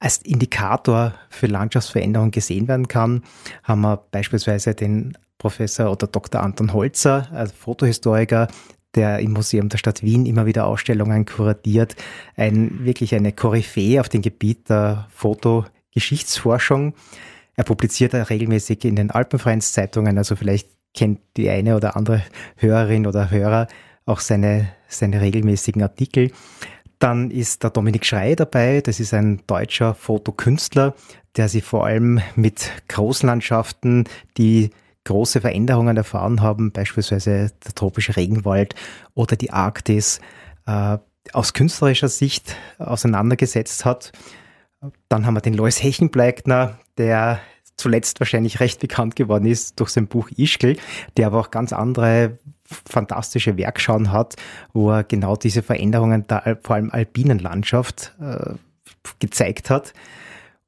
als 0.00 0.18
Indikator 0.18 1.14
für 1.28 1.46
Landschaftsveränderung 1.46 2.32
gesehen 2.32 2.66
werden 2.66 2.88
kann, 2.88 3.22
haben 3.62 3.82
wir 3.82 3.98
beispielsweise 4.10 4.74
den 4.74 5.16
Professor 5.38 5.90
oder 5.90 6.06
Dr. 6.06 6.42
Anton 6.42 6.72
Holzer, 6.72 7.28
als 7.32 7.52
Fotohistoriker, 7.52 8.48
der 8.94 9.20
im 9.20 9.32
Museum 9.32 9.68
der 9.68 9.78
Stadt 9.78 10.02
Wien 10.02 10.26
immer 10.26 10.46
wieder 10.46 10.66
Ausstellungen 10.66 11.26
kuratiert, 11.26 11.96
ein, 12.36 12.84
wirklich 12.84 13.14
eine 13.14 13.32
Koryphäe 13.32 14.00
auf 14.00 14.08
dem 14.08 14.22
Gebiet 14.22 14.68
der 14.68 15.08
Fotogeschichtsforschung. 15.14 16.94
Er 17.56 17.64
publiziert 17.64 18.14
regelmäßig 18.14 18.84
in 18.84 18.96
den 18.96 19.10
Alpenvereinszeitungen, 19.10 20.18
also 20.18 20.36
vielleicht 20.36 20.68
kennt 20.94 21.20
die 21.36 21.48
eine 21.50 21.76
oder 21.76 21.96
andere 21.96 22.22
Hörerin 22.56 23.06
oder 23.06 23.30
Hörer 23.30 23.68
auch 24.06 24.20
seine, 24.20 24.68
seine 24.88 25.20
regelmäßigen 25.20 25.82
Artikel. 25.82 26.32
Dann 26.98 27.30
ist 27.30 27.62
der 27.62 27.70
Dominik 27.70 28.04
Schrei 28.04 28.34
dabei, 28.34 28.80
das 28.80 29.00
ist 29.00 29.14
ein 29.14 29.40
deutscher 29.46 29.94
Fotokünstler, 29.94 30.94
der 31.36 31.48
sich 31.48 31.64
vor 31.64 31.86
allem 31.86 32.20
mit 32.34 32.70
Großlandschaften, 32.88 34.04
die 34.36 34.70
große 35.04 35.40
Veränderungen 35.40 35.96
erfahren 35.96 36.42
haben, 36.42 36.72
beispielsweise 36.72 37.50
der 37.64 37.74
tropische 37.74 38.16
Regenwald 38.16 38.74
oder 39.14 39.36
die 39.36 39.52
Arktis, 39.52 40.20
äh, 40.66 40.98
aus 41.32 41.52
künstlerischer 41.52 42.08
Sicht 42.08 42.56
auseinandergesetzt 42.78 43.84
hat. 43.84 44.12
Dann 45.08 45.26
haben 45.26 45.34
wir 45.34 45.40
den 45.40 45.54
Lois 45.54 45.82
Hechenbleigner, 45.82 46.78
der 46.96 47.40
zuletzt 47.76 48.20
wahrscheinlich 48.20 48.60
recht 48.60 48.80
bekannt 48.80 49.16
geworden 49.16 49.46
ist 49.46 49.80
durch 49.80 49.90
sein 49.90 50.06
Buch 50.06 50.30
Ischgl, 50.36 50.76
der 51.16 51.26
aber 51.26 51.40
auch 51.40 51.50
ganz 51.50 51.72
andere 51.72 52.38
fantastische 52.64 53.56
Werkschauen 53.56 54.12
hat, 54.12 54.36
wo 54.72 54.90
er 54.90 55.04
genau 55.04 55.36
diese 55.36 55.62
Veränderungen 55.62 56.26
der 56.26 56.58
vor 56.62 56.76
allem 56.76 56.90
alpinen 56.90 57.38
Landschaft 57.38 58.14
äh, 58.20 58.54
gezeigt 59.18 59.70
hat. 59.70 59.92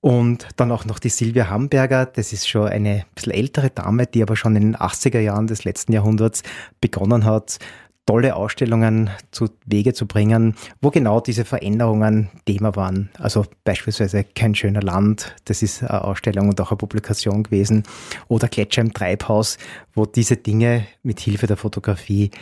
Und 0.02 0.49
dann 0.56 0.73
auch 0.73 0.85
noch 0.85 0.99
die 0.99 1.11
Silvia 1.11 1.49
Hamberger, 1.49 2.06
das 2.06 2.32
ist 2.32 2.49
schon 2.49 2.66
eine 2.66 3.04
bisschen 3.14 3.32
ältere 3.32 3.71
Dame, 3.71 4.09
die 4.09 4.21
aber 4.21 4.35
schon 4.35 4.56
in 4.56 4.62
den 4.62 4.76
80er 4.76 5.21
Jahren 5.21 5.47
des 5.47 5.62
letzten 5.62 5.92
Jahrhunderts 5.92 6.42
begonnen 6.80 7.25
hat, 7.25 7.61
tolle 8.04 8.35
Ausstellungen 8.35 9.11
zu 9.30 9.49
Wege 9.64 9.94
zu 9.94 10.06
bringen, 10.06 10.56
wo 10.80 10.90
genau 10.90 11.21
diese 11.21 11.44
Veränderungen 11.44 12.30
Thema 12.47 12.75
waren. 12.75 13.11
Also 13.16 13.47
beispielsweise 13.62 14.25
Kein 14.25 14.56
schöner 14.56 14.82
Land, 14.82 15.37
das 15.44 15.62
ist 15.62 15.85
eine 15.85 16.02
Ausstellung 16.02 16.49
und 16.49 16.61
auch 16.61 16.73
eine 16.73 16.78
Publikation 16.78 17.44
gewesen. 17.44 17.85
Oder 18.26 18.49
Gletscher 18.49 18.82
im 18.82 18.92
Treibhaus, 18.92 19.56
wo 19.94 20.04
diese 20.04 20.37
Dinge 20.37 20.85
mit 21.04 21.21
Hilfe 21.21 21.47
der 21.47 21.56
Fotografie 21.56 22.32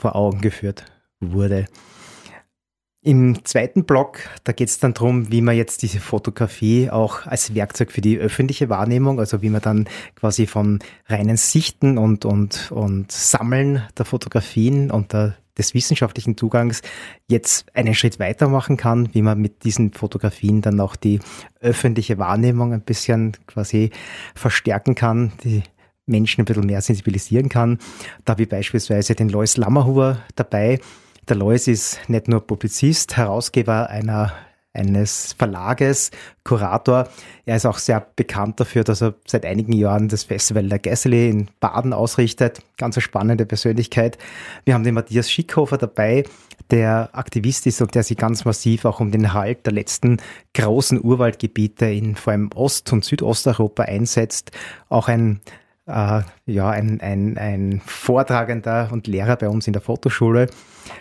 vor 0.00 0.16
Augen 0.16 0.40
geführt 0.40 0.84
wurde. 1.20 1.66
Im 3.06 3.44
zweiten 3.44 3.84
Block, 3.84 4.20
da 4.44 4.52
geht 4.52 4.70
es 4.70 4.78
dann 4.78 4.94
darum, 4.94 5.30
wie 5.30 5.42
man 5.42 5.54
jetzt 5.54 5.82
diese 5.82 6.00
Fotografie 6.00 6.88
auch 6.88 7.26
als 7.26 7.54
Werkzeug 7.54 7.92
für 7.92 8.00
die 8.00 8.16
öffentliche 8.16 8.70
Wahrnehmung, 8.70 9.20
also 9.20 9.42
wie 9.42 9.50
man 9.50 9.60
dann 9.60 9.86
quasi 10.16 10.46
vom 10.46 10.78
reinen 11.06 11.36
Sichten 11.36 11.98
und, 11.98 12.24
und, 12.24 12.72
und 12.72 13.12
Sammeln 13.12 13.82
der 13.98 14.06
Fotografien 14.06 14.90
und 14.90 15.12
der, 15.12 15.36
des 15.58 15.74
wissenschaftlichen 15.74 16.38
Zugangs 16.38 16.80
jetzt 17.28 17.66
einen 17.76 17.94
Schritt 17.94 18.18
weitermachen 18.18 18.78
kann, 18.78 19.10
wie 19.12 19.20
man 19.20 19.38
mit 19.38 19.64
diesen 19.64 19.92
Fotografien 19.92 20.62
dann 20.62 20.80
auch 20.80 20.96
die 20.96 21.20
öffentliche 21.60 22.16
Wahrnehmung 22.16 22.72
ein 22.72 22.80
bisschen 22.80 23.36
quasi 23.46 23.90
verstärken 24.34 24.94
kann, 24.94 25.32
die 25.44 25.62
Menschen 26.06 26.40
ein 26.40 26.46
bisschen 26.46 26.64
mehr 26.64 26.80
sensibilisieren 26.80 27.50
kann. 27.50 27.80
Da 28.24 28.30
habe 28.30 28.44
ich 28.44 28.48
beispielsweise 28.48 29.14
den 29.14 29.28
Lois 29.28 29.58
Lammerhuber 29.58 30.22
dabei, 30.36 30.80
der 31.28 31.36
Lois 31.36 31.66
ist 31.66 32.00
nicht 32.08 32.28
nur 32.28 32.46
Publizist, 32.46 33.16
Herausgeber 33.16 33.88
einer 33.90 34.32
eines 34.74 35.34
Verlages, 35.38 36.10
Kurator. 36.42 37.08
Er 37.46 37.56
ist 37.56 37.64
auch 37.64 37.78
sehr 37.78 38.04
bekannt 38.16 38.58
dafür, 38.58 38.82
dass 38.82 39.02
er 39.02 39.14
seit 39.26 39.46
einigen 39.46 39.72
Jahren 39.72 40.08
das 40.08 40.24
Festival 40.24 40.68
der 40.68 40.80
Gesseli 40.80 41.30
in 41.30 41.48
Baden 41.60 41.92
ausrichtet. 41.92 42.60
Ganz 42.76 42.96
eine 42.96 43.02
spannende 43.02 43.46
Persönlichkeit. 43.46 44.18
Wir 44.64 44.74
haben 44.74 44.82
den 44.82 44.94
Matthias 44.94 45.30
Schickhofer 45.30 45.78
dabei, 45.78 46.24
der 46.70 47.10
Aktivist 47.12 47.66
ist 47.66 47.82
und 47.82 47.94
der 47.94 48.02
sich 48.02 48.16
ganz 48.16 48.44
massiv 48.44 48.84
auch 48.84 48.98
um 48.98 49.12
den 49.12 49.32
Halt 49.32 49.64
der 49.64 49.72
letzten 49.72 50.16
großen 50.54 51.02
Urwaldgebiete 51.02 51.86
in 51.86 52.16
vor 52.16 52.32
allem 52.32 52.50
Ost- 52.54 52.92
und 52.92 53.04
Südosteuropa 53.04 53.84
einsetzt. 53.84 54.50
Auch 54.88 55.06
ein 55.06 55.40
äh, 55.86 56.22
ja, 56.46 56.70
ein, 56.70 57.00
ein, 57.00 57.38
ein 57.38 57.80
Vortragender 57.84 58.88
und 58.92 59.06
Lehrer 59.06 59.36
bei 59.36 59.48
uns 59.48 59.66
in 59.66 59.72
der 59.72 59.82
Fotoschule. 59.82 60.48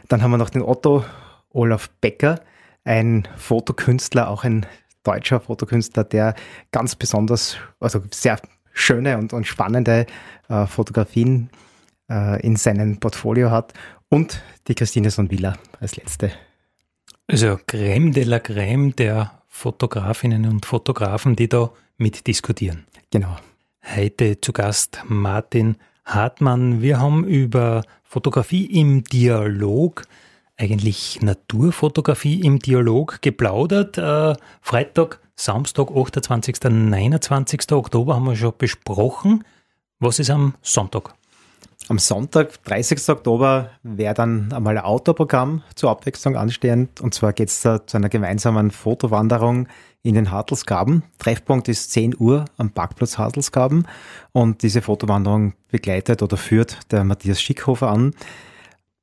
Dann 0.08 0.22
haben 0.22 0.32
wir 0.32 0.38
noch 0.38 0.50
den 0.50 0.62
Otto 0.62 1.06
Olaf 1.50 1.90
Becker, 2.02 2.42
ein 2.84 3.28
Fotokünstler, 3.38 4.30
auch 4.30 4.44
ein 4.44 4.66
deutscher 5.04 5.40
Fotokünstler, 5.40 6.04
der 6.04 6.36
ganz 6.72 6.96
besonders, 6.96 7.58
also 7.80 8.02
sehr 8.12 8.40
schöne 8.74 9.18
und, 9.18 9.34
und 9.34 9.46
spannende 9.46 10.06
äh, 10.50 10.66
Fotografien 10.66 11.50
äh, 12.10 12.42
in 12.42 12.56
seinem 12.56 13.00
Portfolio 13.00 13.52
hat. 13.52 13.74
Und 14.10 14.42
die 14.68 14.76
Christine 14.76 15.10
Sonvilla 15.10 15.56
als 15.80 15.96
letzte. 15.96 16.32
Also 17.28 17.58
Crème 17.68 18.14
de 18.14 18.24
la 18.24 18.38
Crème 18.38 18.96
der 18.96 19.32
Fotografinnen 19.48 20.46
und 20.48 20.66
Fotografen, 20.66 21.36
die 21.36 21.48
da 21.48 21.72
mitdiskutieren. 21.98 22.86
Genau. 23.12 23.38
Heute 23.86 24.40
zu 24.40 24.54
Gast 24.54 25.02
Martin 25.08 25.76
Hartmann. 26.06 26.82
Wir 26.82 27.00
haben 27.00 27.26
über 27.26 27.84
Fotografie 28.04 28.66
im 28.66 29.04
Dialog, 29.04 30.04
eigentlich 30.58 31.22
Naturfotografie 31.22 32.42
im 32.42 32.60
Dialog 32.60 33.22
geplaudert. 33.22 33.98
Äh, 33.98 34.36
Freitag, 34.62 35.20
Samstag, 35.36 35.90
28. 35.92 36.56
29. 36.64 37.72
Oktober 37.74 38.16
haben 38.16 38.26
wir 38.26 38.38
schon 38.38 38.54
besprochen. 38.58 39.44
Was 40.00 40.18
ist 40.18 40.30
am 40.30 40.56
Sonntag? 40.62 41.14
Am 41.90 42.00
Sonntag, 42.00 42.64
30. 42.64 43.10
Oktober, 43.10 43.70
wäre 43.84 44.14
dann 44.14 44.54
einmal 44.54 44.78
ein 44.78 44.86
Outdoor-Programm 44.86 45.62
zur 45.76 45.90
Abwechslung 45.90 46.38
anstehend. 46.38 47.02
Und 47.02 47.14
zwar 47.14 47.34
geht 47.34 47.50
es 47.50 47.62
da 47.62 47.86
zu 47.86 47.98
einer 47.98 48.10
gemeinsamen 48.10 48.72
Fotowanderung 48.72 49.68
in 50.04 50.16
den 50.16 50.32
Hartelsgaben. 50.32 51.04
Treffpunkt 51.18 51.70
ist 51.70 51.92
10 51.92 52.16
Uhr 52.20 52.46
am 52.58 52.72
Parkplatz 52.72 53.18
Hartelsgaben 53.18 53.88
und 54.34 54.62
diese 54.62 54.82
Fotowanderung 54.82 55.54
begleitet 55.70 56.22
oder 56.22 56.38
führt 56.38 56.92
der 56.92 57.06
Matthias 57.06 57.42
Schickhofer 57.42 57.90
an. 57.90 58.14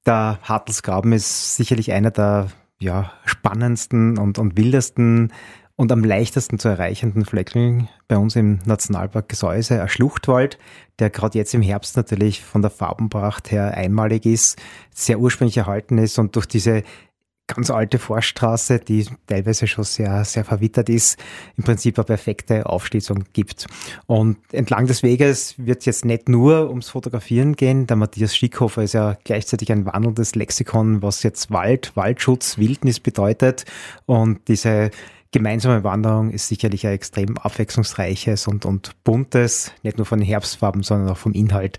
Der 0.06 0.38
Hartelsgraben 0.42 1.12
ist 1.12 1.56
sicherlich 1.56 1.92
einer 1.92 2.10
der 2.10 2.48
ja, 2.78 3.12
spannendsten 3.24 4.18
und, 4.18 4.38
und 4.38 4.56
wildesten 4.56 5.32
und 5.76 5.90
am 5.92 6.04
leichtesten 6.04 6.58
zu 6.58 6.68
erreichenden 6.68 7.24
Flecken 7.24 7.88
bei 8.06 8.18
uns 8.18 8.36
im 8.36 8.58
Nationalpark 8.66 9.30
Gesäuse, 9.30 9.80
ein 9.80 9.88
Schluchtwald, 9.88 10.58
der 10.98 11.08
gerade 11.08 11.38
jetzt 11.38 11.54
im 11.54 11.62
Herbst 11.62 11.96
natürlich 11.96 12.44
von 12.44 12.60
der 12.60 12.70
Farbenpracht 12.70 13.50
her 13.50 13.72
einmalig 13.74 14.26
ist, 14.26 14.60
sehr 14.94 15.18
ursprünglich 15.18 15.56
erhalten 15.56 15.96
ist 15.96 16.18
und 16.18 16.36
durch 16.36 16.44
diese 16.44 16.82
ganz 17.54 17.70
alte 17.70 17.98
Forststraße, 17.98 18.78
die 18.78 19.06
teilweise 19.26 19.66
schon 19.66 19.84
sehr, 19.84 20.24
sehr 20.24 20.44
verwittert 20.44 20.88
ist, 20.88 21.18
im 21.56 21.64
Prinzip 21.64 21.98
eine 21.98 22.04
perfekte 22.04 22.66
Aufschließung 22.66 23.24
gibt. 23.32 23.66
Und 24.06 24.38
entlang 24.52 24.86
des 24.86 25.02
Weges 25.02 25.54
wird 25.58 25.80
es 25.80 25.86
jetzt 25.86 26.04
nicht 26.04 26.28
nur 26.28 26.68
ums 26.68 26.90
Fotografieren 26.90 27.56
gehen. 27.56 27.86
Der 27.86 27.96
Matthias 27.96 28.36
Schickhofer 28.36 28.82
ist 28.82 28.94
ja 28.94 29.16
gleichzeitig 29.24 29.70
ein 29.72 29.86
wandelndes 29.86 30.34
Lexikon, 30.34 31.02
was 31.02 31.22
jetzt 31.22 31.50
Wald, 31.50 31.92
Waldschutz, 31.96 32.58
Wildnis 32.58 33.00
bedeutet. 33.00 33.64
Und 34.06 34.48
diese 34.48 34.90
gemeinsame 35.32 35.84
Wanderung 35.84 36.30
ist 36.30 36.48
sicherlich 36.48 36.86
ein 36.86 36.92
extrem 36.92 37.36
abwechslungsreiches 37.38 38.48
und, 38.48 38.64
und 38.64 38.92
buntes, 39.04 39.72
nicht 39.82 39.96
nur 39.96 40.06
von 40.06 40.18
den 40.18 40.26
Herbstfarben, 40.26 40.82
sondern 40.82 41.10
auch 41.10 41.18
vom 41.18 41.32
Inhalt 41.32 41.78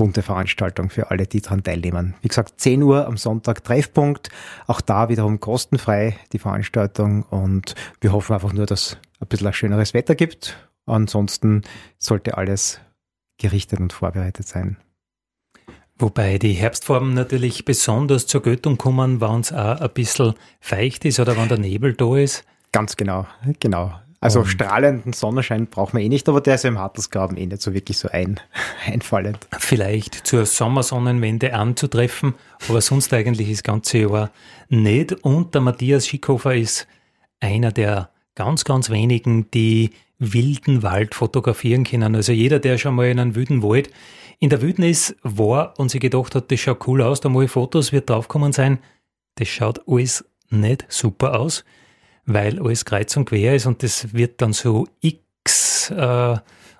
bunte 0.00 0.22
Veranstaltung 0.22 0.88
für 0.88 1.10
alle, 1.10 1.26
die 1.26 1.42
daran 1.42 1.62
teilnehmen. 1.62 2.14
Wie 2.22 2.28
gesagt, 2.28 2.58
10 2.58 2.82
Uhr 2.82 3.06
am 3.06 3.18
Sonntag 3.18 3.62
Treffpunkt. 3.62 4.30
Auch 4.66 4.80
da 4.80 5.10
wiederum 5.10 5.40
kostenfrei 5.40 6.16
die 6.32 6.38
Veranstaltung 6.38 7.24
und 7.24 7.74
wir 8.00 8.10
hoffen 8.10 8.32
einfach 8.32 8.54
nur, 8.54 8.64
dass 8.64 8.96
ein 9.20 9.28
bisschen 9.28 9.48
ein 9.48 9.52
schöneres 9.52 9.92
Wetter 9.92 10.14
gibt. 10.14 10.56
Ansonsten 10.86 11.60
sollte 11.98 12.38
alles 12.38 12.80
gerichtet 13.36 13.78
und 13.78 13.92
vorbereitet 13.92 14.48
sein. 14.48 14.78
Wobei 15.98 16.38
die 16.38 16.54
Herbstformen 16.54 17.12
natürlich 17.12 17.66
besonders 17.66 18.26
zur 18.26 18.40
Göttung 18.40 18.78
kommen, 18.78 19.20
wenn 19.20 19.40
es 19.40 19.52
auch 19.52 19.82
ein 19.82 19.90
bisschen 19.92 20.32
feucht 20.60 21.04
ist 21.04 21.20
oder 21.20 21.36
wenn 21.36 21.48
der 21.48 21.58
Nebel 21.58 21.92
da 21.92 22.16
ist. 22.16 22.42
Ganz 22.72 22.96
genau, 22.96 23.26
genau. 23.58 23.92
Also 24.22 24.44
strahlenden 24.44 25.14
Sonnenschein 25.14 25.66
braucht 25.66 25.94
man 25.94 26.02
eh 26.02 26.08
nicht, 26.10 26.28
aber 26.28 26.42
der 26.42 26.56
ist 26.56 26.66
im 26.66 26.78
Hartelsgraben 26.78 27.38
eh 27.38 27.46
nicht 27.46 27.62
so 27.62 27.72
wirklich 27.72 27.96
so 27.96 28.08
ein, 28.08 28.38
einfallend. 28.86 29.38
Vielleicht 29.58 30.26
zur 30.26 30.44
Sommersonnenwende 30.44 31.54
anzutreffen, 31.54 32.34
aber 32.68 32.82
sonst 32.82 33.14
eigentlich 33.14 33.48
das 33.48 33.62
ganze 33.62 33.98
Jahr 33.98 34.30
nicht. 34.68 35.12
Und 35.24 35.54
der 35.54 35.62
Matthias 35.62 36.06
Schickhofer 36.06 36.54
ist 36.54 36.86
einer 37.40 37.72
der 37.72 38.10
ganz, 38.34 38.64
ganz 38.64 38.90
wenigen, 38.90 39.50
die 39.52 39.90
wilden 40.18 40.82
Wald 40.82 41.14
fotografieren 41.14 41.84
können. 41.84 42.14
Also 42.14 42.32
jeder, 42.32 42.58
der 42.58 42.76
schon 42.76 42.94
mal 42.94 43.08
in 43.08 43.18
einem 43.18 43.34
wilden 43.34 43.62
Wald 43.62 43.90
in 44.38 44.50
der 44.50 44.60
Wildnis 44.60 45.16
war 45.22 45.78
und 45.78 45.90
sich 45.90 46.00
gedacht 46.00 46.34
hat, 46.34 46.50
das 46.52 46.60
schaut 46.60 46.86
cool 46.86 47.00
aus, 47.00 47.20
da 47.20 47.30
mache 47.30 47.44
ich 47.44 47.50
Fotos, 47.50 47.90
wird 47.90 48.10
draufgekommen 48.10 48.52
sein, 48.52 48.80
das 49.36 49.48
schaut 49.48 49.80
alles 49.88 50.26
nicht 50.50 50.84
super 50.88 51.40
aus 51.40 51.64
weil 52.26 52.60
alles 52.60 52.84
kreuz 52.84 53.16
und 53.16 53.26
quer 53.26 53.54
ist 53.54 53.66
und 53.66 53.82
das 53.82 54.12
wird 54.14 54.40
dann 54.40 54.52
so 54.52 54.86
X 55.00 55.90
äh, 55.90 56.36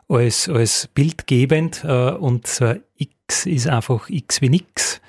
als, 0.09 0.49
als 0.49 0.89
bildgebend 0.89 1.85
äh, 1.85 2.11
und 2.11 2.47
so 2.47 2.75
X 2.97 3.47
ist 3.47 3.69
einfach 3.69 4.09
X 4.09 4.41
wie 4.41 4.49
nix, 4.49 5.01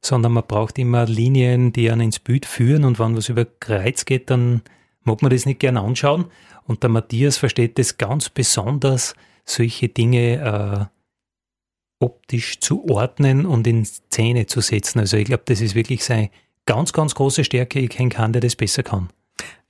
sondern 0.00 0.32
man 0.32 0.44
braucht 0.46 0.78
immer 0.78 1.06
Linien, 1.06 1.72
die 1.72 1.90
einen 1.90 2.02
ins 2.02 2.18
Bild 2.18 2.46
führen 2.46 2.84
und 2.84 2.98
wenn 2.98 3.16
was 3.16 3.28
über 3.28 3.44
Kreuz 3.44 4.04
geht, 4.04 4.30
dann 4.30 4.62
mag 5.02 5.22
man 5.22 5.30
das 5.30 5.46
nicht 5.46 5.60
gerne 5.60 5.80
anschauen 5.80 6.26
und 6.66 6.82
der 6.82 6.90
Matthias 6.90 7.36
versteht 7.36 7.78
das 7.78 7.98
ganz 7.98 8.28
besonders, 8.28 9.14
solche 9.44 9.88
Dinge 9.88 10.90
äh, 10.90 12.04
optisch 12.04 12.60
zu 12.60 12.88
ordnen 12.88 13.46
und 13.46 13.66
in 13.66 13.84
Szene 13.84 14.46
zu 14.46 14.60
setzen. 14.60 15.00
Also 15.00 15.16
ich 15.16 15.26
glaube, 15.26 15.42
das 15.46 15.60
ist 15.60 15.74
wirklich 15.74 16.04
seine 16.04 16.30
ganz, 16.66 16.92
ganz 16.92 17.14
große 17.14 17.44
Stärke. 17.44 17.80
Ich 17.80 17.90
kenne 17.90 18.08
keinen, 18.08 18.32
der 18.32 18.42
das 18.42 18.56
besser 18.56 18.82
kann. 18.82 19.10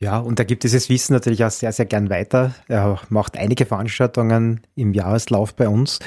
Ja, 0.01 0.19
und 0.19 0.39
er 0.39 0.45
gibt 0.45 0.65
dieses 0.65 0.89
Wissen 0.89 1.15
natürlich 1.15 1.45
auch 1.45 1.51
sehr, 1.51 1.73
sehr 1.73 1.87
gern 1.87 2.11
weiter. 2.11 2.55
Er 2.69 3.01
macht 3.09 3.37
einige 3.39 3.65
Veranstaltungen 3.65 4.61
im 4.75 4.93
Jahreslauf 4.93 5.55
bei 5.55 5.69
uns. 5.69 5.99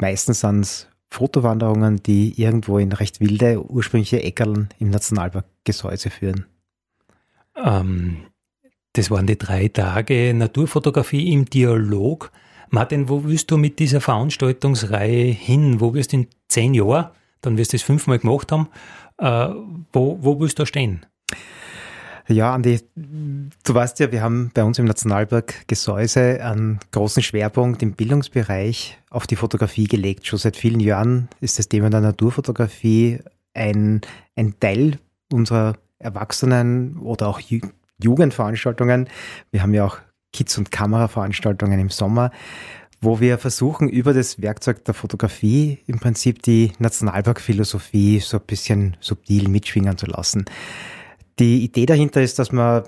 Meistens 0.00 0.40
sind 0.40 0.60
es 0.60 0.88
Fotowanderungen, 1.10 2.02
die 2.02 2.40
irgendwo 2.40 2.78
in 2.78 2.92
recht 2.92 3.20
wilde, 3.20 3.64
ursprüngliche 3.70 4.22
Eckerln 4.22 4.68
im 4.78 4.90
Nationalpark 4.90 5.46
Gesäuse 5.64 6.10
führen. 6.10 6.46
Ähm, 7.56 8.24
das 8.94 9.10
waren 9.10 9.26
die 9.26 9.38
drei 9.38 9.68
Tage 9.68 10.34
Naturfotografie 10.34 11.32
im 11.32 11.44
Dialog. 11.44 12.32
Martin, 12.70 13.08
wo 13.08 13.24
willst 13.24 13.50
du 13.50 13.56
mit 13.56 13.78
dieser 13.78 14.00
Veranstaltungsreihe 14.00 15.26
hin? 15.26 15.80
Wo 15.80 15.94
wirst 15.94 16.12
du 16.12 16.18
in 16.18 16.26
zehn 16.48 16.74
Jahren, 16.74 17.10
dann 17.40 17.56
wirst 17.56 17.72
du 17.72 17.76
es 17.76 17.82
fünfmal 17.82 18.18
gemacht 18.18 18.52
haben, 18.52 18.68
äh, 19.18 19.48
wo, 19.92 20.18
wo 20.20 20.40
willst 20.40 20.58
du 20.58 20.66
stehen? 20.66 21.06
Ja, 22.30 22.52
Andi, 22.52 22.78
du 22.94 23.74
weißt 23.74 24.00
ja, 24.00 24.12
wir 24.12 24.20
haben 24.22 24.50
bei 24.52 24.62
uns 24.62 24.78
im 24.78 24.84
Nationalpark 24.84 25.66
Gesäuse 25.66 26.44
einen 26.44 26.78
großen 26.92 27.22
Schwerpunkt 27.22 27.82
im 27.82 27.92
Bildungsbereich 27.92 28.98
auf 29.08 29.26
die 29.26 29.36
Fotografie 29.36 29.86
gelegt. 29.86 30.26
Schon 30.26 30.38
seit 30.38 30.58
vielen 30.58 30.80
Jahren 30.80 31.28
ist 31.40 31.58
das 31.58 31.70
Thema 31.70 31.88
der 31.88 32.02
Naturfotografie 32.02 33.20
ein, 33.54 34.02
ein 34.36 34.60
Teil 34.60 34.98
unserer 35.32 35.76
Erwachsenen 35.98 36.98
oder 36.98 37.28
auch 37.28 37.40
Jugendveranstaltungen. 37.98 39.08
Wir 39.50 39.62
haben 39.62 39.72
ja 39.72 39.86
auch 39.86 39.98
Kids- 40.34 40.58
und 40.58 40.70
Kameraveranstaltungen 40.70 41.80
im 41.80 41.88
Sommer, 41.88 42.30
wo 43.00 43.20
wir 43.20 43.38
versuchen, 43.38 43.88
über 43.88 44.12
das 44.12 44.42
Werkzeug 44.42 44.84
der 44.84 44.92
Fotografie 44.92 45.78
im 45.86 45.98
Prinzip 45.98 46.42
die 46.42 46.72
Nationalparkphilosophie 46.78 48.20
so 48.20 48.36
ein 48.36 48.44
bisschen 48.46 48.98
subtil 49.00 49.48
mitschwingen 49.48 49.96
zu 49.96 50.04
lassen. 50.04 50.44
Die 51.38 51.62
Idee 51.62 51.86
dahinter 51.86 52.22
ist, 52.22 52.38
dass 52.38 52.52
man 52.52 52.84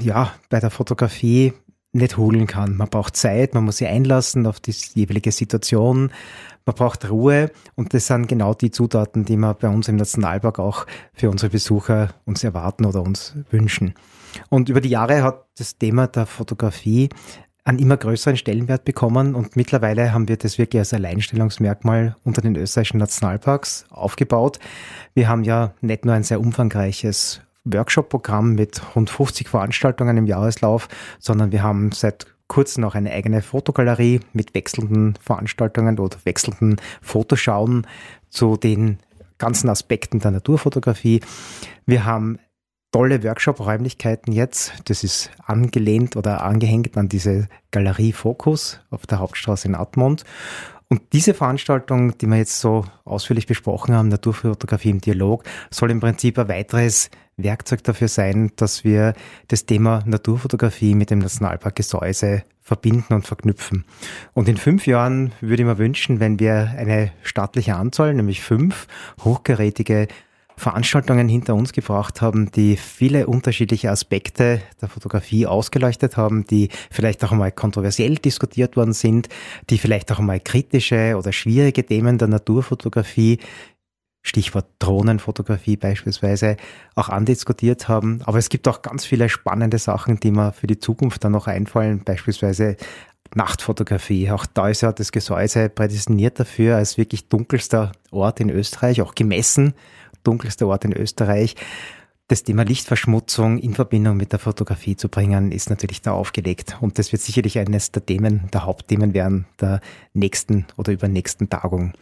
ja 0.00 0.32
bei 0.48 0.60
der 0.60 0.70
Fotografie 0.70 1.52
nicht 1.92 2.16
holen 2.16 2.46
kann. 2.46 2.76
Man 2.76 2.88
braucht 2.88 3.16
Zeit, 3.16 3.54
man 3.54 3.64
muss 3.64 3.78
sich 3.78 3.88
einlassen 3.88 4.46
auf 4.46 4.60
die 4.60 4.74
jeweilige 4.94 5.32
Situation, 5.32 6.12
man 6.64 6.76
braucht 6.76 7.10
Ruhe 7.10 7.50
und 7.74 7.94
das 7.94 8.06
sind 8.06 8.28
genau 8.28 8.54
die 8.54 8.70
Zutaten, 8.70 9.24
die 9.24 9.36
wir 9.36 9.54
bei 9.54 9.68
uns 9.68 9.88
im 9.88 9.96
Nationalpark 9.96 10.58
auch 10.60 10.86
für 11.12 11.30
unsere 11.30 11.50
Besucher 11.50 12.10
uns 12.26 12.44
erwarten 12.44 12.84
oder 12.84 13.02
uns 13.02 13.34
wünschen. 13.50 13.94
Und 14.50 14.68
über 14.68 14.80
die 14.80 14.90
Jahre 14.90 15.22
hat 15.22 15.46
das 15.58 15.78
Thema 15.78 16.06
der 16.06 16.26
Fotografie 16.26 17.08
einen 17.64 17.78
immer 17.78 17.96
größeren 17.96 18.36
Stellenwert 18.36 18.84
bekommen 18.84 19.34
und 19.34 19.56
mittlerweile 19.56 20.12
haben 20.12 20.28
wir 20.28 20.36
das 20.36 20.58
wirklich 20.58 20.80
als 20.80 20.94
Alleinstellungsmerkmal 20.94 22.16
unter 22.24 22.42
den 22.42 22.56
österreichischen 22.56 22.98
Nationalparks 22.98 23.86
aufgebaut. 23.90 24.58
Wir 25.14 25.28
haben 25.28 25.44
ja 25.44 25.74
nicht 25.80 26.04
nur 26.04 26.14
ein 26.14 26.22
sehr 26.22 26.40
umfangreiches 26.40 27.42
Workshop-Programm 27.64 28.54
mit 28.54 28.80
rund 28.96 29.10
50 29.10 29.48
Veranstaltungen 29.48 30.16
im 30.16 30.26
Jahreslauf, 30.26 30.88
sondern 31.18 31.52
wir 31.52 31.62
haben 31.62 31.92
seit 31.92 32.26
kurzem 32.48 32.84
auch 32.84 32.94
eine 32.94 33.12
eigene 33.12 33.42
Fotogalerie 33.42 34.20
mit 34.32 34.54
wechselnden 34.54 35.14
Veranstaltungen 35.20 35.98
oder 35.98 36.16
wechselnden 36.24 36.76
Fotoschauen 37.00 37.86
zu 38.28 38.56
den 38.56 38.98
ganzen 39.38 39.68
Aspekten 39.68 40.18
der 40.18 40.32
Naturfotografie. 40.32 41.20
Wir 41.86 42.04
haben 42.04 42.38
tolle 42.92 43.22
Workshop-Räumlichkeiten 43.22 44.32
jetzt. 44.32 44.72
Das 44.86 45.04
ist 45.04 45.30
angelehnt 45.44 46.16
oder 46.16 46.42
angehängt 46.42 46.96
an 46.96 47.08
diese 47.08 47.48
Galerie 47.70 48.12
Focus 48.12 48.80
auf 48.90 49.06
der 49.06 49.20
Hauptstraße 49.20 49.68
in 49.68 49.74
Admont. 49.74 50.24
Und 50.88 51.00
diese 51.12 51.34
Veranstaltung, 51.34 52.18
die 52.18 52.26
wir 52.26 52.38
jetzt 52.38 52.60
so 52.60 52.84
ausführlich 53.04 53.46
besprochen 53.46 53.94
haben, 53.94 54.08
Naturfotografie 54.08 54.90
im 54.90 55.00
Dialog, 55.00 55.44
soll 55.70 55.92
im 55.92 56.00
Prinzip 56.00 56.36
ein 56.36 56.48
weiteres 56.48 57.10
Werkzeug 57.36 57.84
dafür 57.84 58.08
sein, 58.08 58.50
dass 58.56 58.82
wir 58.82 59.14
das 59.46 59.66
Thema 59.66 60.02
Naturfotografie 60.04 60.96
mit 60.96 61.10
dem 61.10 61.20
Nationalpark 61.20 61.76
Gesäuse 61.76 62.42
verbinden 62.60 63.14
und 63.14 63.26
verknüpfen. 63.26 63.84
Und 64.34 64.48
in 64.48 64.56
fünf 64.56 64.88
Jahren 64.88 65.32
würde 65.40 65.62
ich 65.62 65.66
mir 65.66 65.78
wünschen, 65.78 66.18
wenn 66.18 66.40
wir 66.40 66.74
eine 66.76 67.12
staatliche 67.22 67.76
Anzahl, 67.76 68.12
nämlich 68.12 68.42
fünf 68.42 68.88
hochgerätige 69.22 70.08
Veranstaltungen 70.60 71.28
hinter 71.28 71.54
uns 71.54 71.72
gebracht 71.72 72.20
haben, 72.20 72.50
die 72.52 72.76
viele 72.76 73.26
unterschiedliche 73.26 73.90
Aspekte 73.90 74.60
der 74.80 74.88
Fotografie 74.88 75.46
ausgeleuchtet 75.46 76.16
haben, 76.16 76.44
die 76.44 76.68
vielleicht 76.90 77.24
auch 77.24 77.32
einmal 77.32 77.50
kontroversiell 77.50 78.16
diskutiert 78.16 78.76
worden 78.76 78.92
sind, 78.92 79.28
die 79.70 79.78
vielleicht 79.78 80.12
auch 80.12 80.18
einmal 80.18 80.38
kritische 80.38 81.16
oder 81.16 81.32
schwierige 81.32 81.84
Themen 81.84 82.18
der 82.18 82.28
Naturfotografie 82.28 83.38
Stichwort 84.22 84.66
Drohnenfotografie 84.80 85.78
beispielsweise, 85.78 86.58
auch 86.94 87.08
andiskutiert 87.08 87.88
haben. 87.88 88.20
Aber 88.26 88.36
es 88.36 88.50
gibt 88.50 88.68
auch 88.68 88.82
ganz 88.82 89.06
viele 89.06 89.30
spannende 89.30 89.78
Sachen, 89.78 90.20
die 90.20 90.30
mir 90.30 90.52
für 90.52 90.66
die 90.66 90.78
Zukunft 90.78 91.24
dann 91.24 91.32
noch 91.32 91.46
einfallen, 91.46 92.04
beispielsweise 92.04 92.76
Nachtfotografie. 93.34 94.30
Auch 94.30 94.44
da 94.44 94.68
ist 94.68 94.82
ja 94.82 94.92
das 94.92 95.10
Gesäuse 95.10 95.70
prädestiniert 95.70 96.38
dafür 96.38 96.76
als 96.76 96.98
wirklich 96.98 97.30
dunkelster 97.30 97.92
Ort 98.10 98.40
in 98.40 98.50
Österreich, 98.50 99.00
auch 99.00 99.14
gemessen 99.14 99.72
dunkelste 100.22 100.66
Ort 100.66 100.84
in 100.84 100.92
Österreich. 100.92 101.56
Das 102.30 102.44
Thema 102.44 102.62
Lichtverschmutzung 102.62 103.58
in 103.58 103.74
Verbindung 103.74 104.16
mit 104.16 104.30
der 104.30 104.38
Fotografie 104.38 104.94
zu 104.94 105.08
bringen, 105.08 105.50
ist 105.50 105.68
natürlich 105.68 106.00
da 106.00 106.12
aufgelegt. 106.12 106.76
Und 106.80 106.96
das 106.96 107.10
wird 107.10 107.22
sicherlich 107.22 107.58
eines 107.58 107.90
der 107.90 108.06
Themen, 108.06 108.48
der 108.52 108.66
Hauptthemen 108.66 109.14
werden 109.14 109.46
der 109.60 109.80
nächsten 110.14 110.66
oder 110.76 110.92
übernächsten 110.92 111.50
Tagung. 111.50 111.92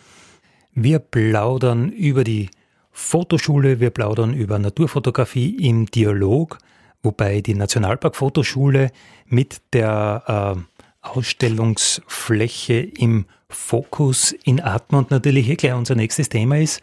Wir 0.74 0.98
plaudern 0.98 1.90
über 1.92 2.24
die 2.24 2.50
Fotoschule, 2.92 3.81
wir 3.81 3.88
plaudern 3.88 4.35
über 4.35 4.59
Naturfotografie 4.59 5.66
im 5.66 5.87
Dialog, 5.87 6.59
wobei 7.02 7.40
die 7.40 7.54
Nationalpark-Fotoschule 7.54 8.90
mit 9.24 9.62
der 9.72 10.57
äh, 10.59 11.09
Ausstellungsfläche 11.09 12.81
im 12.81 13.24
Fokus 13.48 14.33
in 14.44 14.61
Atmund 14.61 15.11
natürlich 15.11 15.46
hier 15.46 15.57
gleich 15.57 15.72
unser 15.72 15.94
nächstes 15.94 16.28
Thema 16.28 16.59
ist 16.59 16.83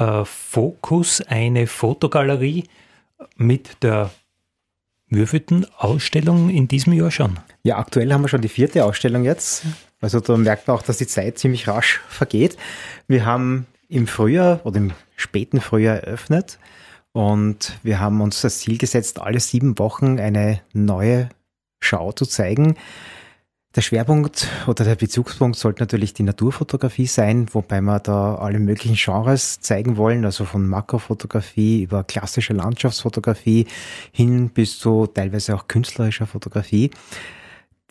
äh, 0.00 0.24
Fokus 0.24 1.20
eine 1.20 1.66
Fotogalerie 1.66 2.64
mit 3.36 3.82
der 3.82 4.10
wievielten 5.08 5.66
Ausstellung 5.76 6.48
in 6.48 6.68
diesem 6.68 6.92
Jahr 6.94 7.10
schon? 7.10 7.38
Ja, 7.62 7.78
aktuell 7.78 8.12
haben 8.12 8.22
wir 8.22 8.28
schon 8.28 8.40
die 8.40 8.48
vierte 8.48 8.84
Ausstellung 8.84 9.24
jetzt. 9.24 9.64
Also 10.00 10.20
da 10.20 10.36
merkt 10.36 10.66
man 10.66 10.76
auch, 10.76 10.82
dass 10.82 10.96
die 10.96 11.06
Zeit 11.06 11.38
ziemlich 11.38 11.68
rasch 11.68 12.00
vergeht. 12.08 12.56
Wir 13.06 13.26
haben 13.26 13.66
im 13.88 14.06
Frühjahr 14.06 14.60
oder 14.64 14.78
im 14.78 14.92
späten 15.16 15.60
Frühjahr 15.60 15.96
eröffnet 15.96 16.58
und 17.12 17.78
wir 17.82 18.00
haben 18.00 18.20
uns 18.20 18.40
das 18.40 18.60
Ziel 18.60 18.78
gesetzt, 18.78 19.20
alle 19.20 19.40
sieben 19.40 19.78
Wochen 19.78 20.18
eine 20.18 20.60
neue 20.72 21.28
Schau 21.80 22.12
zu 22.12 22.24
zeigen. 22.24 22.76
Der 23.76 23.82
Schwerpunkt 23.82 24.48
oder 24.66 24.84
der 24.84 24.96
Bezugspunkt 24.96 25.56
sollte 25.56 25.80
natürlich 25.80 26.12
die 26.12 26.24
Naturfotografie 26.24 27.06
sein, 27.06 27.46
wobei 27.52 27.80
wir 27.80 28.00
da 28.00 28.34
alle 28.34 28.58
möglichen 28.58 28.96
Genres 28.96 29.60
zeigen 29.60 29.96
wollen, 29.96 30.24
also 30.24 30.44
von 30.44 30.66
Makrofotografie 30.66 31.84
über 31.84 32.02
klassische 32.02 32.52
Landschaftsfotografie 32.52 33.68
hin 34.10 34.50
bis 34.50 34.80
zu 34.80 35.06
teilweise 35.06 35.54
auch 35.54 35.68
künstlerischer 35.68 36.26
Fotografie. 36.26 36.90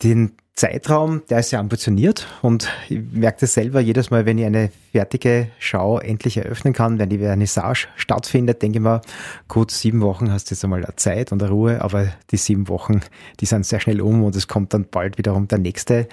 Den 0.02 0.32
Zeitraum, 0.60 1.22
der 1.30 1.38
ist 1.38 1.48
sehr 1.48 1.58
ambitioniert 1.58 2.26
und 2.42 2.68
ich 2.90 3.00
merke 3.12 3.38
das 3.40 3.54
selber 3.54 3.80
jedes 3.80 4.10
Mal, 4.10 4.26
wenn 4.26 4.36
ich 4.36 4.44
eine 4.44 4.70
fertige 4.92 5.48
Schau 5.58 5.98
endlich 5.98 6.36
eröffnen 6.36 6.74
kann, 6.74 6.98
wenn 6.98 7.08
die 7.08 7.16
Vernissage 7.16 7.88
stattfindet, 7.96 8.60
denke 8.60 8.76
ich 8.76 8.82
mir, 8.82 9.00
gut, 9.48 9.70
sieben 9.70 10.02
Wochen 10.02 10.30
hast 10.30 10.50
du 10.50 10.54
jetzt 10.54 10.62
einmal 10.62 10.86
Zeit 10.96 11.32
und 11.32 11.42
Ruhe, 11.42 11.80
aber 11.80 12.08
die 12.30 12.36
sieben 12.36 12.68
Wochen, 12.68 13.00
die 13.40 13.46
sind 13.46 13.64
sehr 13.64 13.80
schnell 13.80 14.02
um 14.02 14.22
und 14.22 14.36
es 14.36 14.48
kommt 14.48 14.74
dann 14.74 14.84
bald 14.90 15.16
wiederum 15.16 15.48
der 15.48 15.56
nächste 15.56 16.08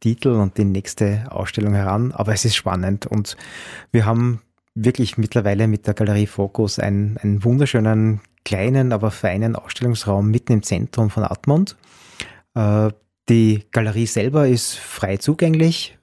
Titel 0.00 0.28
und 0.28 0.58
die 0.58 0.66
nächste 0.66 1.24
Ausstellung 1.30 1.72
heran, 1.72 2.12
aber 2.12 2.34
es 2.34 2.44
ist 2.44 2.54
spannend 2.54 3.06
und 3.06 3.38
wir 3.92 4.04
haben 4.04 4.42
wirklich 4.74 5.16
mittlerweile 5.16 5.68
mit 5.68 5.86
der 5.86 5.94
Galerie 5.94 6.26
Focus 6.26 6.78
einen, 6.78 7.16
einen 7.16 7.42
wunderschönen, 7.44 8.20
kleinen, 8.44 8.92
aber 8.92 9.10
feinen 9.10 9.56
Ausstellungsraum 9.56 10.30
mitten 10.30 10.52
im 10.52 10.62
Zentrum 10.62 11.08
von 11.08 11.24
Atmund. 11.24 11.76
Die 13.28 13.64
Galerie 13.72 14.06
selber 14.06 14.46
ist 14.46 14.74
frei 14.76 15.16
zugänglich. 15.16 15.98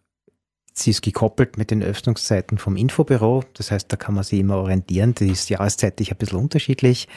Sie 0.74 0.90
ist 0.90 1.02
gekoppelt 1.02 1.58
mit 1.58 1.72
den 1.72 1.84
Öffnungszeiten 1.84 2.58
vom 2.58 2.76
Infobüro. 2.76 3.44
Das 3.54 3.72
heißt, 3.72 3.92
da 3.92 3.96
kann 3.96 4.16
man 4.16 4.24
sich 4.24 4.40
immer 4.40 4.58
orientieren. 4.58 5.14
Die 5.14 5.30
ist 5.30 5.50
jahreszeitlich 5.50 6.12
ein 6.12 6.18
bisschen 6.18 6.40
unterschiedlich. 6.40 7.08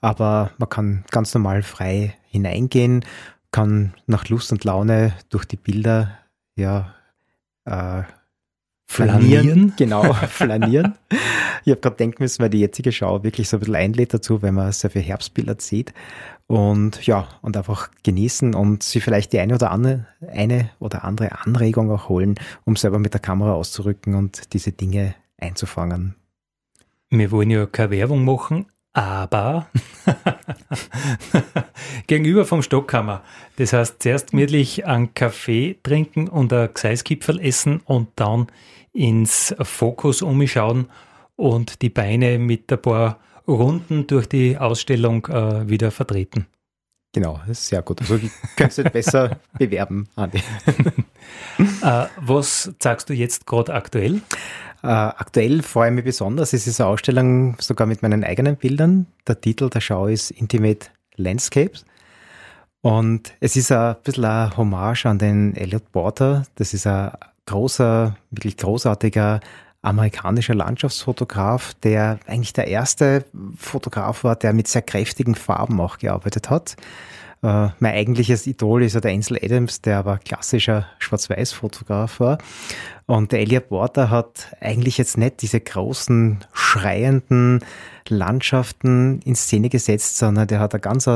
Aber 0.00 0.50
man 0.58 0.68
kann 0.68 1.04
ganz 1.10 1.32
normal 1.34 1.62
frei 1.62 2.16
hineingehen, 2.28 3.04
kann 3.52 3.94
nach 4.06 4.28
Lust 4.28 4.50
und 4.52 4.64
Laune 4.64 5.14
durch 5.30 5.44
die 5.44 5.56
Bilder 5.56 6.18
ja, 6.56 6.94
äh, 7.64 8.02
Flanieren, 8.88 9.72
genau, 9.76 10.12
flanieren. 10.28 10.94
ich 11.64 11.72
habe 11.72 11.80
gerade 11.80 11.96
denken 11.96 12.22
müssen, 12.22 12.40
weil 12.40 12.50
die 12.50 12.60
jetzige 12.60 12.92
Schau 12.92 13.24
wirklich 13.24 13.48
so 13.48 13.56
ein 13.56 13.60
bisschen 13.60 13.74
einlädt 13.74 14.14
dazu, 14.14 14.42
wenn 14.42 14.54
man 14.54 14.70
sehr 14.70 14.90
viel 14.90 15.02
Herbstbilder 15.02 15.56
sieht. 15.58 15.92
Und 16.48 17.04
ja, 17.06 17.26
und 17.42 17.56
einfach 17.56 17.90
genießen 18.04 18.54
und 18.54 18.84
sie 18.84 19.00
vielleicht 19.00 19.32
die 19.32 19.40
eine 19.40 19.54
oder 19.54 19.72
andere, 19.72 20.06
eine 20.32 20.70
oder 20.78 21.04
andere 21.04 21.44
Anregung 21.44 21.90
auch 21.90 22.08
holen, 22.08 22.36
um 22.64 22.76
selber 22.76 23.00
mit 23.00 23.14
der 23.14 23.20
Kamera 23.20 23.54
auszurücken 23.54 24.14
und 24.14 24.52
diese 24.52 24.70
Dinge 24.70 25.16
einzufangen. 25.38 26.14
Wir 27.10 27.32
wollen 27.32 27.50
ja 27.50 27.66
keine 27.66 27.90
Werbung 27.90 28.24
machen, 28.24 28.66
aber 28.92 29.66
gegenüber 32.06 32.44
vom 32.44 32.62
Stockhammer. 32.62 33.22
Das 33.56 33.72
heißt, 33.72 34.02
zuerst 34.02 34.30
gemütlich 34.30 34.86
einen 34.86 35.14
Kaffee 35.14 35.78
trinken 35.82 36.28
und 36.28 36.52
ein 36.52 36.70
Gseis-Kipferl 36.72 37.40
essen 37.40 37.80
und 37.84 38.08
dann 38.16 38.46
ins 38.92 39.54
Fokus 39.60 40.22
umschauen 40.22 40.86
und 41.34 41.82
die 41.82 41.90
Beine 41.90 42.38
mit 42.38 42.72
ein 42.72 42.80
paar 42.80 43.18
Runden 43.46 44.06
durch 44.06 44.28
die 44.28 44.58
Ausstellung 44.58 45.26
äh, 45.26 45.68
wieder 45.68 45.90
vertreten. 45.90 46.46
Genau, 47.12 47.40
das 47.46 47.60
ist 47.60 47.68
sehr 47.68 47.82
gut. 47.82 48.00
Also 48.02 48.18
kannst 48.56 48.78
du 48.78 48.84
besser 48.84 49.38
bewerben, 49.58 50.06
Andi. 50.16 50.42
äh, 51.82 52.06
was 52.20 52.70
sagst 52.78 53.08
du 53.08 53.14
jetzt 53.14 53.46
gerade 53.46 53.72
aktuell? 53.72 54.20
Äh, 54.82 54.88
aktuell 54.88 55.62
freue 55.62 55.88
ich 55.88 55.94
mich 55.94 56.04
besonders. 56.04 56.52
Es 56.52 56.66
ist 56.66 56.80
eine 56.80 56.90
Ausstellung 56.90 57.56
sogar 57.58 57.86
mit 57.86 58.02
meinen 58.02 58.22
eigenen 58.22 58.56
Bildern. 58.56 59.06
Der 59.26 59.40
Titel 59.40 59.70
der 59.70 59.80
Schau 59.80 60.08
ist 60.08 60.30
Intimate 60.30 60.88
Landscapes. 61.16 61.86
Und 62.82 63.32
es 63.40 63.56
ist 63.56 63.72
ein 63.72 63.96
bisschen 64.04 64.26
eine 64.26 64.56
Hommage 64.56 65.06
an 65.06 65.18
den 65.18 65.56
Elliot 65.56 65.90
Porter. 65.92 66.44
Das 66.56 66.74
ist 66.74 66.86
ein 66.86 67.12
großer, 67.46 68.16
wirklich 68.30 68.56
großartiger 68.58 69.40
amerikanischer 69.82 70.54
Landschaftsfotograf, 70.54 71.74
der 71.82 72.18
eigentlich 72.26 72.52
der 72.52 72.68
erste 72.68 73.24
Fotograf 73.56 74.24
war, 74.24 74.36
der 74.36 74.52
mit 74.52 74.68
sehr 74.68 74.82
kräftigen 74.82 75.34
Farben 75.34 75.80
auch 75.80 75.98
gearbeitet 75.98 76.50
hat. 76.50 76.76
Äh, 77.42 77.68
mein 77.78 77.94
eigentliches 77.94 78.46
Idol 78.46 78.82
ist 78.82 78.94
ja 78.94 79.00
der 79.00 79.12
Ansel 79.12 79.38
Adams, 79.42 79.80
der 79.82 79.98
aber 79.98 80.18
klassischer 80.18 80.86
Schwarz-Weiß-Fotograf 80.98 82.20
war. 82.20 82.38
Und 83.06 83.32
der 83.32 83.40
Elliot 83.40 83.68
Porter 83.68 84.10
hat 84.10 84.56
eigentlich 84.60 84.98
jetzt 84.98 85.16
nicht 85.16 85.42
diese 85.42 85.60
großen, 85.60 86.44
schreienden 86.52 87.60
Landschaften 88.08 89.20
in 89.24 89.36
Szene 89.36 89.68
gesetzt, 89.68 90.18
sondern 90.18 90.48
der 90.48 90.60
hat 90.60 90.74
ein 90.74 90.80
ganz 90.80 91.08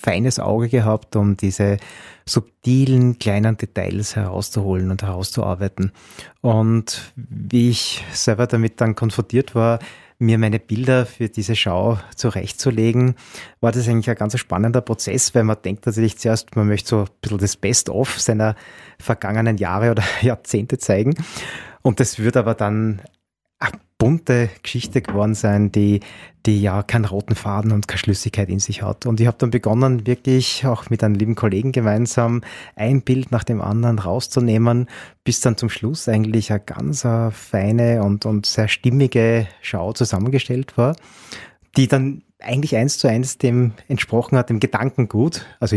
feines 0.00 0.38
Auge 0.38 0.68
gehabt, 0.68 1.14
um 1.14 1.36
diese 1.36 1.76
subtilen 2.24 3.18
kleinen 3.18 3.56
Details 3.56 4.16
herauszuholen 4.16 4.90
und 4.90 5.02
herauszuarbeiten. 5.02 5.92
Und 6.40 7.12
wie 7.16 7.70
ich 7.70 8.02
selber 8.12 8.46
damit 8.46 8.80
dann 8.80 8.94
konfrontiert 8.94 9.54
war, 9.54 9.78
mir 10.18 10.38
meine 10.38 10.58
Bilder 10.58 11.06
für 11.06 11.28
diese 11.28 11.56
Schau 11.56 11.98
zurechtzulegen, 12.14 13.14
war 13.60 13.72
das 13.72 13.88
eigentlich 13.88 14.10
ein 14.10 14.16
ganz 14.16 14.38
spannender 14.38 14.80
Prozess, 14.80 15.34
weil 15.34 15.44
man 15.44 15.56
denkt 15.62 15.86
natürlich 15.86 16.18
zuerst, 16.18 16.56
man 16.56 16.68
möchte 16.68 16.88
so 16.88 16.98
ein 17.00 17.08
bisschen 17.20 17.38
das 17.38 17.56
Best-of 17.56 18.20
seiner 18.20 18.54
vergangenen 18.98 19.56
Jahre 19.56 19.90
oder 19.90 20.02
Jahrzehnte 20.22 20.78
zeigen. 20.78 21.14
Und 21.82 22.00
das 22.00 22.18
wird 22.18 22.36
aber 22.36 22.54
dann 22.54 23.02
bunte 24.00 24.48
Geschichte 24.62 25.02
geworden 25.02 25.34
sein, 25.34 25.70
die, 25.70 26.00
die 26.46 26.62
ja 26.62 26.82
keinen 26.82 27.04
roten 27.04 27.34
Faden 27.34 27.70
und 27.70 27.86
keine 27.86 27.98
Schlüssigkeit 27.98 28.48
in 28.48 28.58
sich 28.58 28.82
hat. 28.82 29.04
Und 29.04 29.20
ich 29.20 29.26
habe 29.26 29.36
dann 29.38 29.50
begonnen, 29.50 30.06
wirklich 30.06 30.64
auch 30.64 30.88
mit 30.88 31.04
einem 31.04 31.14
lieben 31.14 31.34
Kollegen 31.34 31.70
gemeinsam 31.70 32.40
ein 32.74 33.02
Bild 33.02 33.30
nach 33.30 33.44
dem 33.44 33.60
anderen 33.60 33.98
rauszunehmen, 33.98 34.88
bis 35.22 35.42
dann 35.42 35.58
zum 35.58 35.68
Schluss 35.68 36.08
eigentlich 36.08 36.50
eine 36.50 36.60
ganz 36.60 37.04
eine 37.04 37.30
feine 37.30 38.02
und, 38.02 38.24
und 38.24 38.46
sehr 38.46 38.68
stimmige 38.68 39.46
Schau 39.60 39.92
zusammengestellt 39.92 40.78
war, 40.78 40.96
die 41.76 41.86
dann 41.86 42.22
eigentlich 42.40 42.76
eins 42.76 42.98
zu 42.98 43.06
eins 43.06 43.36
dem 43.36 43.72
entsprochen 43.86 44.38
hat, 44.38 44.48
dem 44.48 44.60
Gedankengut, 44.60 45.44
also 45.60 45.76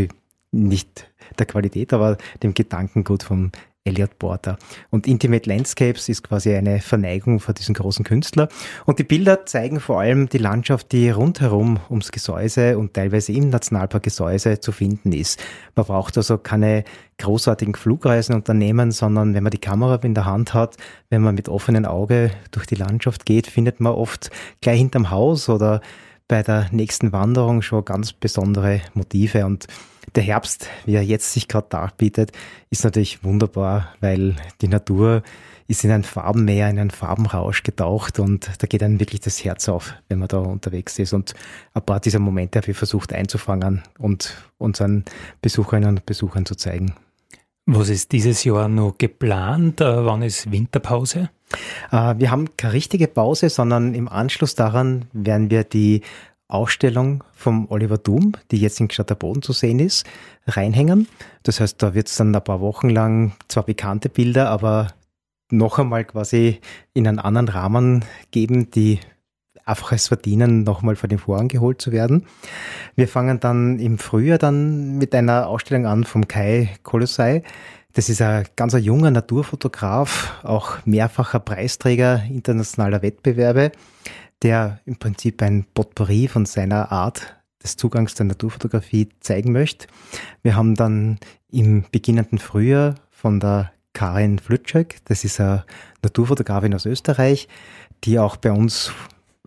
nicht 0.50 1.10
der 1.38 1.44
Qualität, 1.44 1.92
aber 1.92 2.16
dem 2.42 2.54
Gedankengut 2.54 3.22
vom 3.22 3.50
Elliot 3.86 4.18
Porter. 4.18 4.56
Und 4.88 5.06
Intimate 5.06 5.48
Landscapes 5.48 6.08
ist 6.08 6.22
quasi 6.22 6.54
eine 6.54 6.80
Verneigung 6.80 7.38
vor 7.38 7.52
diesem 7.52 7.74
großen 7.74 8.02
Künstler. 8.02 8.48
Und 8.86 8.98
die 8.98 9.04
Bilder 9.04 9.44
zeigen 9.44 9.78
vor 9.78 10.00
allem 10.00 10.28
die 10.30 10.38
Landschaft, 10.38 10.90
die 10.92 11.10
rundherum 11.10 11.78
ums 11.90 12.10
Gesäuse 12.10 12.78
und 12.78 12.94
teilweise 12.94 13.32
im 13.32 13.50
Nationalpark 13.50 14.04
Gesäuse 14.04 14.58
zu 14.58 14.72
finden 14.72 15.12
ist. 15.12 15.38
Man 15.76 15.84
braucht 15.84 16.16
also 16.16 16.38
keine 16.38 16.84
großartigen 17.18 17.74
Flugreisen 17.74 18.34
unternehmen, 18.34 18.90
sondern 18.90 19.34
wenn 19.34 19.42
man 19.42 19.50
die 19.50 19.58
Kamera 19.58 19.96
in 19.96 20.14
der 20.14 20.24
Hand 20.24 20.54
hat, 20.54 20.78
wenn 21.10 21.20
man 21.20 21.34
mit 21.34 21.50
offenem 21.50 21.84
Auge 21.84 22.30
durch 22.52 22.64
die 22.66 22.76
Landschaft 22.76 23.26
geht, 23.26 23.46
findet 23.46 23.80
man 23.80 23.92
oft 23.92 24.30
gleich 24.62 24.78
hinterm 24.78 25.10
Haus 25.10 25.50
oder 25.50 25.82
bei 26.26 26.42
der 26.42 26.68
nächsten 26.72 27.12
Wanderung 27.12 27.60
schon 27.60 27.84
ganz 27.84 28.14
besondere 28.14 28.80
Motive 28.94 29.44
und 29.44 29.66
der 30.14 30.22
Herbst, 30.22 30.68
wie 30.86 30.94
er 30.94 31.02
jetzt 31.02 31.32
sich 31.32 31.48
gerade 31.48 31.66
darbietet, 31.70 32.32
ist 32.70 32.84
natürlich 32.84 33.24
wunderbar, 33.24 33.94
weil 34.00 34.36
die 34.60 34.68
Natur 34.68 35.22
ist 35.66 35.84
in 35.84 35.90
ein 35.90 36.04
Farbenmeer, 36.04 36.68
in 36.68 36.78
einen 36.78 36.90
Farbenrausch 36.90 37.62
getaucht 37.62 38.18
und 38.18 38.50
da 38.58 38.66
geht 38.66 38.82
dann 38.82 39.00
wirklich 39.00 39.20
das 39.20 39.44
Herz 39.44 39.68
auf, 39.68 39.94
wenn 40.08 40.18
man 40.18 40.28
da 40.28 40.38
unterwegs 40.38 40.98
ist. 40.98 41.12
Und 41.12 41.34
ein 41.72 41.82
paar 41.82 42.00
dieser 42.00 42.18
Momente 42.18 42.58
habe 42.58 42.70
ich 42.70 42.76
versucht 42.76 43.12
einzufangen 43.12 43.82
und 43.98 44.34
unseren 44.58 45.04
Besucherinnen 45.40 45.88
und 45.88 46.06
Besuchern 46.06 46.44
zu 46.44 46.54
zeigen. 46.54 46.94
Was 47.66 47.88
ist 47.88 48.12
dieses 48.12 48.44
Jahr 48.44 48.68
noch 48.68 48.98
geplant? 48.98 49.80
Äh, 49.80 50.04
wann 50.04 50.20
ist 50.20 50.52
Winterpause? 50.52 51.30
Äh, 51.90 52.14
wir 52.18 52.30
haben 52.30 52.58
keine 52.58 52.74
richtige 52.74 53.08
Pause, 53.08 53.48
sondern 53.48 53.94
im 53.94 54.06
Anschluss 54.06 54.54
daran 54.54 55.06
werden 55.14 55.50
wir 55.50 55.64
die 55.64 56.02
Ausstellung 56.48 57.24
vom 57.32 57.70
Oliver 57.70 57.98
Doom, 57.98 58.32
die 58.50 58.58
jetzt 58.58 58.80
in 58.80 58.88
Gstatter 58.88 59.14
Boden 59.14 59.42
zu 59.42 59.52
sehen 59.52 59.78
ist, 59.78 60.06
reinhängen. 60.46 61.08
Das 61.42 61.60
heißt, 61.60 61.82
da 61.82 61.94
wird 61.94 62.08
es 62.08 62.16
dann 62.16 62.34
ein 62.34 62.44
paar 62.44 62.60
Wochen 62.60 62.90
lang 62.90 63.32
zwar 63.48 63.64
bekannte 63.64 64.08
Bilder, 64.08 64.50
aber 64.50 64.88
noch 65.50 65.78
einmal 65.78 66.04
quasi 66.04 66.60
in 66.92 67.06
einen 67.06 67.18
anderen 67.18 67.48
Rahmen 67.48 68.04
geben, 68.30 68.70
die 68.70 69.00
einfach 69.64 69.92
es 69.92 70.08
verdienen, 70.08 70.62
nochmal 70.62 70.96
vor 70.96 71.08
den 71.08 71.18
Vorhang 71.18 71.48
geholt 71.48 71.80
zu 71.80 71.92
werden. 71.92 72.26
Wir 72.94 73.08
fangen 73.08 73.40
dann 73.40 73.78
im 73.78 73.98
Frühjahr 73.98 74.38
dann 74.38 74.98
mit 74.98 75.14
einer 75.14 75.48
Ausstellung 75.48 75.86
an 75.86 76.04
vom 76.04 76.28
Kai 76.28 76.70
Kolossai. 76.82 77.42
Das 77.94 78.08
ist 78.08 78.20
ein 78.20 78.44
ganz 78.56 78.74
junger 78.74 79.10
Naturfotograf, 79.10 80.40
auch 80.42 80.84
mehrfacher 80.84 81.40
Preisträger 81.40 82.22
internationaler 82.28 83.02
Wettbewerbe 83.02 83.72
der 84.42 84.80
im 84.84 84.96
Prinzip 84.96 85.42
ein 85.42 85.64
Potpourri 85.74 86.28
von 86.28 86.46
seiner 86.46 86.92
Art 86.92 87.34
des 87.62 87.76
Zugangs 87.76 88.14
zur 88.14 88.26
Naturfotografie 88.26 89.08
zeigen 89.20 89.52
möchte. 89.52 89.86
Wir 90.42 90.54
haben 90.54 90.74
dann 90.74 91.18
im 91.50 91.84
beginnenden 91.90 92.38
Frühjahr 92.38 92.96
von 93.10 93.40
der 93.40 93.72
Karin 93.94 94.38
Flutschek, 94.38 94.98
das 95.04 95.24
ist 95.24 95.40
eine 95.40 95.64
Naturfotografin 96.02 96.74
aus 96.74 96.84
Österreich, 96.84 97.48
die 98.02 98.18
auch 98.18 98.36
bei 98.36 98.52
uns 98.52 98.92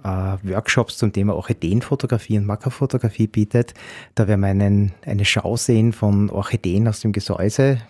äh, 0.03 0.07
Workshops 0.07 0.97
zum 0.97 1.11
Thema 1.11 1.35
Orchideenfotografie 1.35 2.37
und 2.37 2.45
Makrofotografie 2.45 3.27
bietet. 3.27 3.73
Da 4.15 4.27
werden 4.27 4.41
wir 4.41 4.47
einen, 4.47 4.93
eine 5.05 5.25
Schau 5.25 5.57
sehen 5.57 5.93
von 5.93 6.29
Orchideen 6.29 6.87
aus 6.87 7.01
dem 7.01 7.11
Gesäuse, 7.11 7.81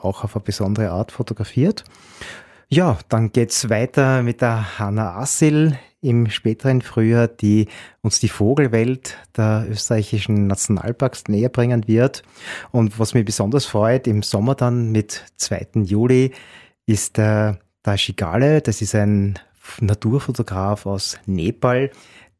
auch 0.00 0.24
auf 0.24 0.34
eine 0.34 0.44
besondere 0.44 0.90
Art 0.90 1.12
fotografiert. 1.12 1.84
Ja, 2.68 2.98
dann 3.08 3.32
geht's 3.32 3.70
weiter 3.70 4.22
mit 4.22 4.40
der 4.40 4.78
Hanna 4.78 5.16
Assil 5.16 5.78
im 6.00 6.30
späteren 6.30 6.80
Frühjahr, 6.80 7.28
die 7.28 7.66
uns 8.02 8.20
die 8.20 8.28
Vogelwelt 8.28 9.16
der 9.36 9.66
österreichischen 9.68 10.46
Nationalparks 10.46 11.24
näher 11.28 11.48
bringen 11.48 11.88
wird. 11.88 12.22
Und 12.70 12.98
was 12.98 13.14
mich 13.14 13.24
besonders 13.24 13.66
freut, 13.66 14.06
im 14.06 14.22
Sommer 14.22 14.54
dann 14.54 14.92
mit 14.92 15.24
2. 15.36 15.82
Juli 15.82 16.32
ist 16.86 17.16
der, 17.16 17.58
der 17.84 17.96
Shigale, 17.96 18.60
das 18.60 18.80
ist 18.80 18.94
ein 18.94 19.38
Naturfotograf 19.80 20.86
aus 20.86 21.18
Nepal, 21.26 21.90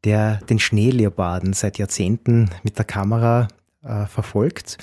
der 0.03 0.37
den 0.49 0.59
Schneeleoparden 0.59 1.53
seit 1.53 1.77
Jahrzehnten 1.77 2.49
mit 2.63 2.77
der 2.77 2.85
Kamera 2.85 3.49
äh, 3.83 4.05
verfolgt 4.05 4.77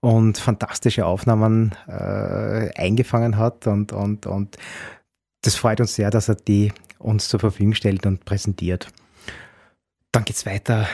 und 0.00 0.38
fantastische 0.38 1.06
Aufnahmen 1.06 1.74
äh, 1.88 2.70
eingefangen 2.76 3.36
hat 3.36 3.66
und, 3.66 3.92
und, 3.92 4.26
und 4.26 4.56
das 5.42 5.54
freut 5.54 5.80
uns 5.80 5.94
sehr, 5.94 6.10
dass 6.10 6.28
er 6.28 6.34
die 6.34 6.72
uns 6.98 7.28
zur 7.28 7.40
Verfügung 7.40 7.74
stellt 7.74 8.06
und 8.06 8.24
präsentiert. 8.24 8.88
Dann 10.12 10.24
geht 10.24 10.36
es 10.36 10.46
weiter. 10.46 10.86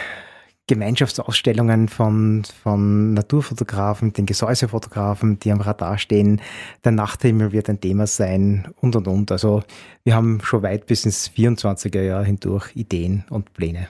Gemeinschaftsausstellungen 0.66 1.88
von, 1.88 2.42
von 2.62 3.12
Naturfotografen, 3.12 4.14
den 4.14 4.24
Gesäusefotografen, 4.24 5.38
die 5.38 5.52
am 5.52 5.60
Radar 5.60 5.98
stehen. 5.98 6.40
Der 6.84 6.92
Nachthimmel 6.92 7.52
wird 7.52 7.68
ein 7.68 7.80
Thema 7.80 8.06
sein 8.06 8.72
und 8.80 8.96
und 8.96 9.06
und. 9.06 9.30
Also 9.30 9.62
wir 10.04 10.14
haben 10.14 10.40
schon 10.42 10.62
weit 10.62 10.86
bis 10.86 11.04
ins 11.04 11.30
24er 11.30 12.00
Jahr 12.00 12.24
hindurch 12.24 12.74
Ideen 12.74 13.24
und 13.28 13.52
Pläne. 13.52 13.88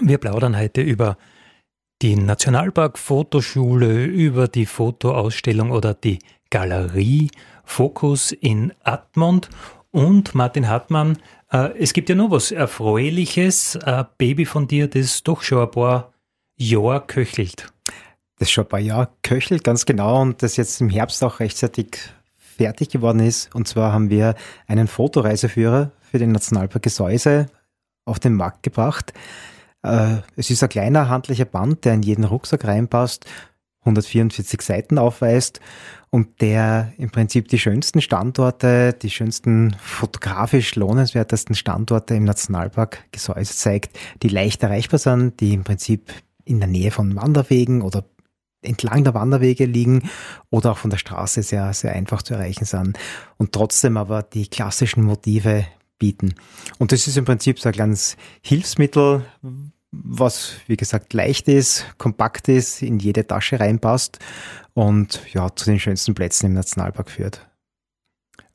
Wir 0.00 0.16
plaudern 0.16 0.56
heute 0.56 0.80
über 0.80 1.18
die 2.02 2.16
Nationalpark-Fotoschule 2.16 4.04
über 4.04 4.48
die 4.48 4.66
Fotoausstellung 4.66 5.70
oder 5.70 5.94
die 5.94 6.18
Galerie 6.50 7.30
Fokus 7.64 8.32
in 8.32 8.72
Admont 8.84 9.48
und 9.96 10.34
Martin 10.34 10.68
Hartmann. 10.68 11.16
Äh, 11.50 11.70
es 11.78 11.94
gibt 11.94 12.10
ja 12.10 12.14
noch 12.14 12.30
was 12.30 12.50
Erfreuliches. 12.50 13.76
Ein 13.76 14.04
Baby 14.18 14.44
von 14.44 14.68
dir, 14.68 14.88
das 14.88 15.22
doch 15.22 15.40
schon 15.40 15.62
ein 15.62 15.70
paar 15.70 16.12
Jahre 16.58 17.02
köchelt. 17.06 17.72
Das 18.38 18.50
schon 18.50 18.64
ein 18.64 18.68
paar 18.68 18.80
Jahre 18.80 19.08
köchelt, 19.22 19.64
ganz 19.64 19.86
genau. 19.86 20.20
Und 20.20 20.42
das 20.42 20.58
jetzt 20.58 20.82
im 20.82 20.90
Herbst 20.90 21.24
auch 21.24 21.40
rechtzeitig 21.40 21.96
fertig 22.36 22.90
geworden 22.90 23.20
ist. 23.20 23.54
Und 23.54 23.68
zwar 23.68 23.94
haben 23.94 24.10
wir 24.10 24.34
einen 24.66 24.86
Fotoreiseführer 24.86 25.92
für 26.02 26.18
den 26.18 26.32
Nationalpark 26.32 26.82
Gesäuse 26.82 27.46
auf 28.04 28.18
den 28.18 28.34
Markt 28.34 28.64
gebracht. 28.64 29.14
Äh, 29.82 30.18
es 30.36 30.50
ist 30.50 30.62
ein 30.62 30.68
kleiner 30.68 31.08
handlicher 31.08 31.46
Band, 31.46 31.86
der 31.86 31.94
in 31.94 32.02
jeden 32.02 32.24
Rucksack 32.24 32.66
reinpasst, 32.66 33.24
144 33.86 34.60
Seiten 34.60 34.98
aufweist 34.98 35.60
und 36.10 36.40
der 36.40 36.92
im 36.98 37.10
Prinzip 37.10 37.48
die 37.48 37.58
schönsten 37.58 38.00
Standorte, 38.00 38.92
die 38.92 39.10
schönsten 39.10 39.76
fotografisch 39.80 40.74
lohnenswertesten 40.74 41.54
Standorte 41.54 42.14
im 42.14 42.24
Nationalpark 42.24 43.04
Gesäuse 43.12 43.54
zeigt, 43.54 43.98
die 44.22 44.28
leicht 44.28 44.62
erreichbar 44.62 44.98
sind, 44.98 45.40
die 45.40 45.54
im 45.54 45.64
Prinzip 45.64 46.12
in 46.44 46.60
der 46.60 46.68
Nähe 46.68 46.90
von 46.90 47.16
Wanderwegen 47.16 47.82
oder 47.82 48.04
entlang 48.62 49.04
der 49.04 49.14
Wanderwege 49.14 49.64
liegen 49.64 50.08
oder 50.50 50.72
auch 50.72 50.78
von 50.78 50.90
der 50.90 50.98
Straße 50.98 51.42
sehr, 51.42 51.72
sehr 51.72 51.92
einfach 51.92 52.22
zu 52.22 52.34
erreichen 52.34 52.64
sind 52.64 52.98
und 53.36 53.52
trotzdem 53.52 53.96
aber 53.96 54.22
die 54.22 54.48
klassischen 54.48 55.04
Motive 55.04 55.66
bieten. 55.98 56.34
Und 56.78 56.92
das 56.92 57.06
ist 57.06 57.16
im 57.16 57.24
Prinzip 57.24 57.60
so 57.60 57.68
ein 57.68 57.74
kleines 57.74 58.16
Hilfsmittel, 58.42 59.24
was, 59.92 60.56
wie 60.66 60.76
gesagt, 60.76 61.12
leicht 61.12 61.48
ist, 61.48 61.86
kompakt 61.98 62.48
ist, 62.48 62.82
in 62.82 62.98
jede 62.98 63.26
Tasche 63.26 63.60
reinpasst 63.60 64.18
und 64.74 65.20
ja, 65.32 65.54
zu 65.54 65.66
den 65.66 65.80
schönsten 65.80 66.14
Plätzen 66.14 66.46
im 66.46 66.52
Nationalpark 66.54 67.10
führt. 67.10 67.46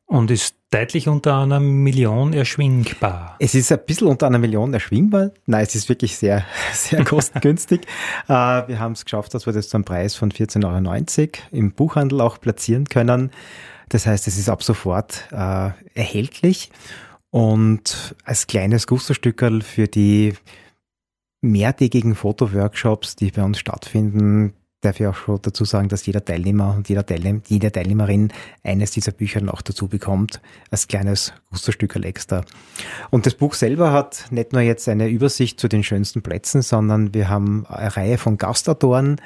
Und 0.06 0.30
ist 0.30 0.56
deutlich 0.72 1.08
unter 1.08 1.40
einer 1.40 1.60
Million 1.60 2.34
erschwingbar. 2.34 3.36
Es 3.40 3.56
ist 3.56 3.72
ein 3.72 3.80
bisschen 3.86 4.08
unter 4.08 4.28
einer 4.28 4.40
Million 4.40 4.74
erschwingbar. 4.74 5.32
Nein, 5.46 5.64
es 5.64 5.76
ist 5.76 5.90
wirklich 5.90 6.18
sehr, 6.18 6.46
sehr 6.74 7.04
kostengünstig. 7.04 7.82
äh, 8.28 8.34
wir 8.34 8.80
haben 8.80 8.94
es 8.94 9.06
geschafft, 9.06 9.34
dass 9.34 9.46
wir 9.46 9.54
das 9.54 9.70
zu 9.70 9.78
einem 9.78 9.86
Preis 9.86 10.16
von 10.16 10.32
14,90 10.32 11.20
Euro 11.20 11.48
im 11.52 11.72
Buchhandel 11.72 12.22
auch 12.22 12.40
platzieren 12.40 12.86
können. 12.86 13.32
Das 13.90 14.06
heißt, 14.06 14.28
es 14.28 14.38
ist 14.38 14.50
ab 14.50 14.64
sofort 14.64 15.28
äh, 15.32 15.72
erhältlich. 15.94 16.72
Und 17.30 18.16
als 18.26 18.48
kleines 18.48 18.88
Gusterstückerl 18.88 19.62
für 19.62 19.88
die 19.88 20.34
mehrtägigen 21.42 22.16
Fotoworkshops, 22.16 23.16
die 23.16 23.32
bei 23.32 23.44
uns 23.44 23.60
stattfinden, 23.60 24.54
darf 24.82 25.00
ich 25.00 25.08
auch 25.08 25.16
schon 25.16 25.40
dazu 25.42 25.64
sagen, 25.64 25.90
dass 25.90 26.06
jeder 26.06 26.26
Teilnehmer 26.26 26.76
und 26.76 26.90
jeder 26.90 27.06
Teilnehm 27.06 27.42
jede 27.48 27.72
Teilnehmerin 27.72 28.34
eines 28.64 28.92
dieser 28.92 29.12
Bücher 29.12 29.42
noch 29.42 29.62
dazu 29.62 29.88
bekommt, 29.88 30.42
als 30.72 30.88
kleines 30.88 31.34
Musterstückerl 31.52 32.06
extra. 32.06 32.44
Und 33.12 33.26
das 33.26 33.36
Buch 33.36 33.54
selber 33.54 33.92
hat 33.92 34.26
nicht 34.32 34.54
nur 34.54 34.62
jetzt 34.62 34.90
eine 34.90 35.08
Übersicht 35.08 35.60
zu 35.60 35.68
den 35.68 35.84
schönsten 35.84 36.24
Plätzen, 36.24 36.62
sondern 36.64 37.14
wir 37.14 37.30
haben 37.30 37.66
eine 37.68 37.96
Reihe 37.96 38.18
von 38.18 38.38
Gastautoren 38.38 39.22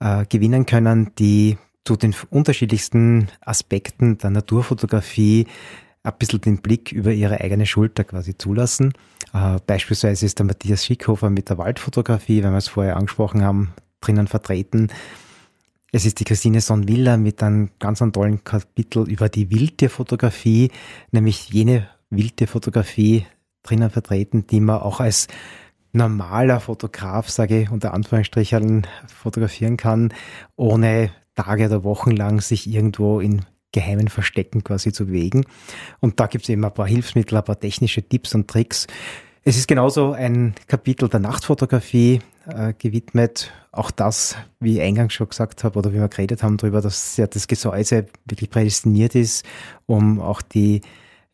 äh, 0.00 0.26
gewinnen 0.26 0.66
können, 0.66 1.12
die 1.18 1.56
zu 1.84 1.96
den 1.96 2.14
unterschiedlichsten 2.30 3.28
Aspekten 3.40 4.18
der 4.18 4.30
Naturfotografie 4.30 5.46
ein 6.02 6.12
bisschen 6.18 6.42
den 6.42 6.58
Blick 6.58 6.92
über 6.92 7.12
ihre 7.12 7.40
eigene 7.40 7.66
Schulter 7.66 8.04
quasi 8.04 8.36
zulassen. 8.36 8.92
Äh, 9.34 9.58
beispielsweise 9.66 10.24
ist 10.24 10.38
der 10.38 10.46
Matthias 10.46 10.84
Schickhofer 10.84 11.28
mit 11.28 11.50
der 11.50 11.58
Waldfotografie, 11.58 12.42
wenn 12.42 12.52
wir 12.52 12.58
es 12.58 12.68
vorher 12.68 12.96
angesprochen 12.96 13.42
haben, 13.42 13.74
drinnen 14.00 14.28
vertreten. 14.28 14.88
Es 15.92 16.06
ist 16.06 16.20
die 16.20 16.24
Christine 16.24 16.60
Sonwiller 16.60 17.16
mit 17.16 17.42
einem 17.42 17.70
ganz 17.78 18.00
einem 18.00 18.12
tollen 18.12 18.44
Kapitel 18.44 19.08
über 19.08 19.28
die 19.28 19.50
Wildtierfotografie, 19.50 20.70
nämlich 21.10 21.50
jene 21.50 21.88
Wildtierfotografie 22.10 23.26
drinnen 23.62 23.90
vertreten, 23.90 24.46
die 24.46 24.60
man 24.60 24.80
auch 24.80 25.00
als 25.00 25.26
normaler 25.92 26.60
Fotograf, 26.60 27.28
sage 27.28 27.62
ich 27.62 27.70
unter 27.70 27.94
Anführungsstrichen, 27.94 28.86
fotografieren 29.06 29.76
kann, 29.76 30.12
ohne 30.56 31.10
Tage 31.34 31.66
oder 31.66 31.84
Wochen 31.84 32.10
lang 32.10 32.40
sich 32.40 32.68
irgendwo 32.68 33.20
in 33.20 33.44
geheimen 33.74 34.08
Verstecken 34.08 34.64
quasi 34.64 34.92
zu 34.92 35.06
bewegen. 35.06 35.44
Und 36.00 36.20
da 36.20 36.26
gibt 36.26 36.44
es 36.44 36.48
eben 36.48 36.64
ein 36.64 36.72
paar 36.72 36.86
Hilfsmittel, 36.86 37.36
ein 37.36 37.44
paar 37.44 37.58
technische 37.58 38.02
Tipps 38.02 38.34
und 38.34 38.48
Tricks. 38.48 38.86
Es 39.46 39.58
ist 39.58 39.68
genauso 39.68 40.12
ein 40.12 40.54
Kapitel 40.68 41.10
der 41.10 41.20
Nachtfotografie 41.20 42.20
äh, 42.46 42.72
gewidmet. 42.78 43.52
Auch 43.72 43.90
das, 43.90 44.36
wie 44.58 44.76
ich 44.76 44.80
eingangs 44.80 45.12
schon 45.12 45.28
gesagt 45.28 45.64
habe 45.64 45.78
oder 45.78 45.92
wie 45.92 45.98
wir 45.98 46.08
geredet 46.08 46.42
haben 46.42 46.56
darüber, 46.56 46.80
dass 46.80 47.18
ja 47.18 47.26
das 47.26 47.46
Gesäuse 47.46 48.06
wirklich 48.24 48.48
prädestiniert 48.48 49.14
ist, 49.14 49.44
um 49.84 50.18
auch 50.20 50.40
die 50.40 50.80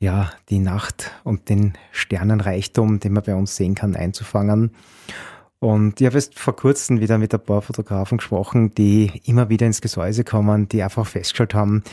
ja, 0.01 0.33
die 0.49 0.59
Nacht 0.59 1.13
und 1.25 1.51
den 1.51 1.75
Sternenreichtum, 1.93 3.01
den 3.01 3.13
man 3.13 3.23
bei 3.23 3.35
uns 3.35 3.55
sehen 3.55 3.75
kann, 3.75 3.95
einzufangen. 3.95 4.73
Und 5.59 6.01
ich 6.01 6.07
habe 6.07 6.17
jetzt 6.17 6.39
vor 6.39 6.57
kurzem 6.57 7.01
wieder 7.01 7.19
mit 7.19 7.35
ein 7.35 7.45
paar 7.45 7.61
Fotografen 7.61 8.17
gesprochen, 8.17 8.75
die 8.75 9.21
immer 9.27 9.51
wieder 9.51 9.67
ins 9.67 9.83
Gesäuse 9.83 10.25
kommen, 10.25 10.69
die 10.69 10.83
einfach 10.83 11.07
festgestellt 11.07 11.55
haben, 11.55 11.85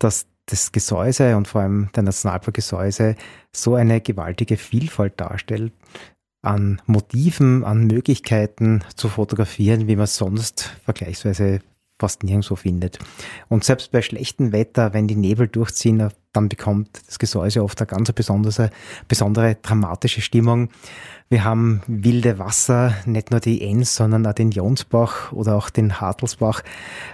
dass 0.00 0.26
das 0.46 0.72
Gesäuse 0.72 1.36
und 1.36 1.48
vor 1.48 1.62
allem 1.62 1.90
der 1.94 2.02
Nationalparkgesäuse 2.02 3.16
so 3.54 3.74
eine 3.74 4.00
gewaltige 4.00 4.56
Vielfalt 4.56 5.20
darstellt 5.20 5.72
an 6.42 6.82
Motiven, 6.86 7.64
an 7.64 7.86
Möglichkeiten 7.86 8.82
zu 8.96 9.08
fotografieren, 9.08 9.86
wie 9.86 9.96
man 9.96 10.06
sonst 10.06 10.76
vergleichsweise 10.84 11.60
fast 12.02 12.24
nirgendwo 12.24 12.56
findet. 12.56 12.98
Und 13.48 13.62
selbst 13.62 13.92
bei 13.92 14.02
schlechtem 14.02 14.50
Wetter, 14.50 14.92
wenn 14.92 15.06
die 15.06 15.14
Nebel 15.14 15.46
durchziehen, 15.46 16.08
dann 16.32 16.48
bekommt 16.48 17.00
das 17.06 17.20
Gesäuse 17.20 17.62
oft 17.62 17.80
eine 17.80 17.86
ganz 17.86 18.10
besondere, 18.10 18.70
besondere 19.06 19.54
dramatische 19.62 20.20
Stimmung. 20.20 20.70
Wir 21.28 21.44
haben 21.44 21.80
wilde 21.86 22.40
Wasser, 22.40 22.92
nicht 23.06 23.30
nur 23.30 23.38
die 23.38 23.62
Enns, 23.62 23.94
sondern 23.94 24.26
auch 24.26 24.32
den 24.32 24.50
Jonsbach 24.50 25.30
oder 25.30 25.54
auch 25.54 25.70
den 25.70 26.00
Hartelsbach. 26.00 26.62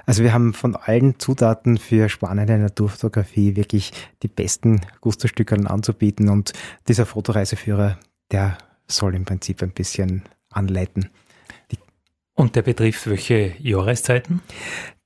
Also 0.07 0.23
wir 0.23 0.33
haben 0.33 0.55
von 0.55 0.75
allen 0.75 1.19
Zutaten 1.19 1.77
für 1.77 2.09
spannende 2.09 2.57
Naturfotografie 2.57 3.57
wirklich 3.57 3.93
die 4.23 4.29
besten 4.29 4.81
Gusterstücke 5.03 5.55
anzubieten 5.69 6.31
und 6.31 6.55
dieser 6.89 7.05
Fotoreiseführer, 7.05 7.99
der 8.31 8.57
soll 8.87 9.15
im 9.15 9.27
Prinzip 9.27 9.63
ein 9.63 9.73
bisschen 9.73 10.23
anleiten. 10.51 11.11
Und 12.39 12.55
der 12.55 12.63
betrifft 12.63 13.09
welche 13.09 13.55
Jahreszeiten? 13.59 14.43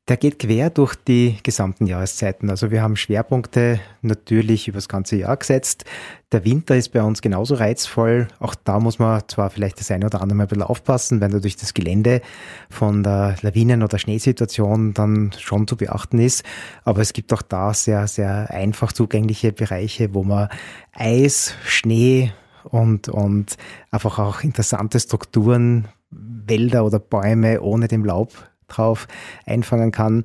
Der 0.07 0.19
geht 0.19 0.39
quer 0.39 0.69
durch 0.69 0.95
die 0.95 1.39
gesamten 1.43 1.87
Jahreszeiten. 1.87 2.51
Also 2.51 2.71
wir 2.71 2.83
haben 2.83 2.95
Schwerpunkte 2.95 3.81
natürlich 4.03 4.69
über 4.69 4.77
das 4.77 4.89
ganze 4.89 5.17
Jahr 5.17 5.39
gesetzt. 5.39 5.87
Der 6.31 6.45
Winter 6.45 6.77
ist 6.77 6.91
bei 6.91 7.03
uns 7.03 7.23
genauso 7.23 7.55
reizvoll. 7.55 8.29
Auch 8.39 8.55
da 8.55 8.81
muss 8.81 8.99
man 8.99 9.23
zwar 9.29 9.49
vielleicht 9.49 9.81
das 9.81 9.91
eine 9.91 10.05
oder 10.05 10.21
andere 10.21 10.37
mal 10.37 10.45
ein 10.45 10.49
bisschen 10.49 10.63
aufpassen, 10.65 11.23
weil 11.23 11.31
natürlich 11.31 11.57
das 11.57 11.73
Gelände 11.73 12.21
von 12.69 13.03
der 13.03 13.37
Lawinen- 13.41 13.83
oder 13.83 13.99
Schneesituation 13.99 14.93
dann 14.93 15.33
schon 15.39 15.67
zu 15.67 15.79
beachten 15.79 16.19
ist. 16.19 16.45
Aber 16.85 17.01
es 17.01 17.15
gibt 17.15 17.33
auch 17.33 17.41
da 17.41 17.73
sehr, 17.73 18.09
sehr 18.09 18.51
einfach 18.51 18.93
zugängliche 18.93 19.53
Bereiche, 19.53 20.13
wo 20.13 20.23
man 20.23 20.51
Eis, 20.93 21.55
Schnee 21.65 22.31
und, 22.65 23.09
und 23.09 23.57
einfach 23.91 24.19
auch 24.19 24.43
interessante 24.43 25.01
Strukturen 25.01 25.89
Wälder 26.13 26.85
oder 26.85 26.99
Bäume 26.99 27.61
ohne 27.61 27.89
dem 27.89 28.05
Laub 28.05 28.31
drauf 28.69 29.09
einfangen 29.47 29.91
kann. 29.91 30.25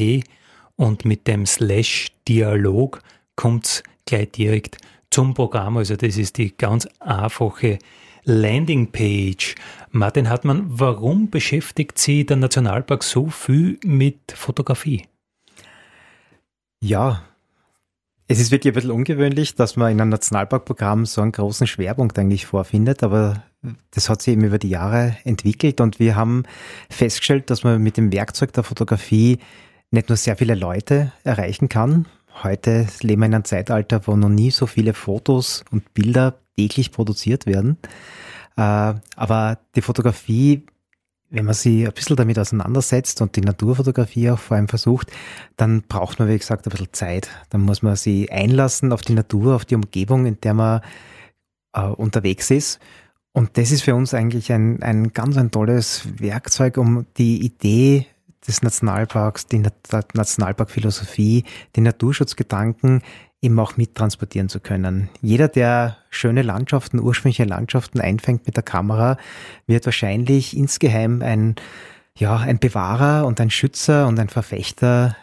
und 0.74 1.04
mit 1.04 1.28
dem 1.28 1.46
Slash 1.46 2.08
Dialog 2.26 3.00
kommt's 3.36 3.84
gleich 4.04 4.32
direkt 4.32 4.78
zum 5.10 5.34
Programm. 5.34 5.76
Also 5.76 5.94
das 5.94 6.16
ist 6.16 6.38
die 6.38 6.56
ganz 6.56 6.88
einfache 6.98 7.78
Landingpage. 8.24 9.54
Martin 9.92 10.28
Hartmann, 10.28 10.64
warum 10.66 11.30
beschäftigt 11.30 11.98
Sie 11.98 12.26
der 12.26 12.38
Nationalpark 12.38 13.04
so 13.04 13.28
viel 13.28 13.78
mit 13.84 14.32
Fotografie? 14.32 15.04
Ja, 16.80 17.22
es 18.28 18.40
ist 18.40 18.50
wirklich 18.50 18.72
ein 18.72 18.74
bisschen 18.74 18.90
ungewöhnlich, 18.90 19.54
dass 19.54 19.76
man 19.76 19.92
in 19.92 20.00
einem 20.00 20.10
Nationalparkprogramm 20.10 21.06
so 21.06 21.20
einen 21.20 21.32
großen 21.32 21.66
Schwerpunkt 21.66 22.18
eigentlich 22.18 22.46
vorfindet, 22.46 23.02
aber 23.02 23.44
das 23.92 24.08
hat 24.08 24.22
sich 24.22 24.32
eben 24.32 24.44
über 24.44 24.58
die 24.58 24.68
Jahre 24.68 25.16
entwickelt 25.24 25.80
und 25.80 25.98
wir 25.98 26.16
haben 26.16 26.44
festgestellt, 26.90 27.50
dass 27.50 27.64
man 27.64 27.82
mit 27.82 27.96
dem 27.96 28.12
Werkzeug 28.12 28.52
der 28.52 28.64
Fotografie 28.64 29.38
nicht 29.90 30.08
nur 30.08 30.16
sehr 30.16 30.36
viele 30.36 30.54
Leute 30.54 31.12
erreichen 31.24 31.68
kann. 31.68 32.06
Heute 32.42 32.86
leben 33.00 33.22
wir 33.22 33.26
in 33.26 33.34
einem 33.34 33.44
Zeitalter, 33.44 34.06
wo 34.06 34.16
noch 34.16 34.28
nie 34.28 34.50
so 34.50 34.66
viele 34.66 34.92
Fotos 34.92 35.64
und 35.70 35.94
Bilder 35.94 36.34
täglich 36.56 36.92
produziert 36.92 37.46
werden. 37.46 37.78
Äh, 38.56 38.94
aber 39.16 39.58
die 39.74 39.82
Fotografie 39.82 40.64
wenn 41.30 41.44
man 41.44 41.54
sich 41.54 41.86
ein 41.86 41.92
bisschen 41.92 42.16
damit 42.16 42.38
auseinandersetzt 42.38 43.20
und 43.20 43.36
die 43.36 43.40
Naturfotografie 43.40 44.30
auch 44.30 44.38
vor 44.38 44.56
allem 44.56 44.68
versucht, 44.68 45.10
dann 45.56 45.82
braucht 45.82 46.18
man, 46.18 46.28
wie 46.28 46.38
gesagt, 46.38 46.66
ein 46.66 46.70
bisschen 46.70 46.92
Zeit. 46.92 47.28
Dann 47.50 47.62
muss 47.62 47.82
man 47.82 47.96
sich 47.96 48.30
einlassen 48.30 48.92
auf 48.92 49.02
die 49.02 49.14
Natur, 49.14 49.56
auf 49.56 49.64
die 49.64 49.74
Umgebung, 49.74 50.26
in 50.26 50.40
der 50.40 50.54
man 50.54 50.80
äh, 51.72 51.82
unterwegs 51.82 52.50
ist. 52.50 52.78
Und 53.32 53.58
das 53.58 53.70
ist 53.70 53.82
für 53.82 53.94
uns 53.94 54.14
eigentlich 54.14 54.52
ein, 54.52 54.82
ein 54.82 55.12
ganz 55.12 55.36
ein 55.36 55.50
tolles 55.50 56.08
Werkzeug, 56.18 56.78
um 56.78 57.06
die 57.18 57.44
Idee 57.44 58.06
des 58.46 58.62
Nationalparks, 58.62 59.46
die 59.46 59.62
Nationalparkphilosophie, 60.14 61.44
den 61.74 61.84
Naturschutzgedanken 61.84 63.02
eben 63.42 63.58
auch 63.58 63.76
mittransportieren 63.76 64.48
zu 64.48 64.60
können. 64.60 65.08
Jeder, 65.20 65.48
der 65.48 65.98
schöne 66.10 66.42
Landschaften, 66.42 67.00
ursprüngliche 67.00 67.44
Landschaften 67.44 68.00
einfängt 68.00 68.46
mit 68.46 68.56
der 68.56 68.62
Kamera, 68.62 69.18
wird 69.66 69.84
wahrscheinlich 69.84 70.56
insgeheim 70.56 71.22
ein, 71.22 71.56
ja, 72.16 72.36
ein 72.36 72.58
Bewahrer 72.58 73.26
und 73.26 73.40
ein 73.40 73.50
Schützer 73.50 74.06
und 74.06 74.18
ein 74.18 74.28
Verfechter 74.28 75.16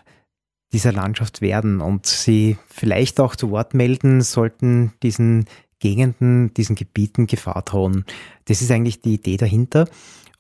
dieser 0.74 0.92
Landschaft 0.92 1.42
werden 1.42 1.82
und 1.82 2.06
sie 2.06 2.58
vielleicht 2.68 3.20
auch 3.20 3.36
zu 3.36 3.52
Wort 3.52 3.74
melden 3.74 4.22
sollten 4.22 4.94
diesen 5.04 5.46
Gegenden, 5.80 6.54
diesen 6.54 6.76
Gebieten 6.76 7.28
Gefahr 7.28 7.62
drohen. 7.64 8.06
Das 8.46 8.62
ist 8.62 8.72
eigentlich 8.72 9.02
die 9.02 9.16
Idee 9.16 9.38
dahinter. 9.38 9.88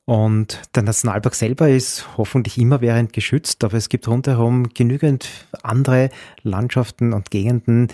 Und 0.06 0.62
der 0.76 0.84
Nationalpark 0.84 1.34
selber 1.34 1.70
ist 1.70 2.18
hoffentlich 2.18 2.58
immerwährend 2.58 3.14
geschützt, 3.14 3.64
aber 3.64 3.78
es 3.78 3.88
gibt 3.88 4.08
rundherum 4.08 4.70
genügend 4.74 5.30
andere 5.64 6.10
Landschaften 6.42 7.14
und 7.14 7.32
Gegenden, 7.32 7.88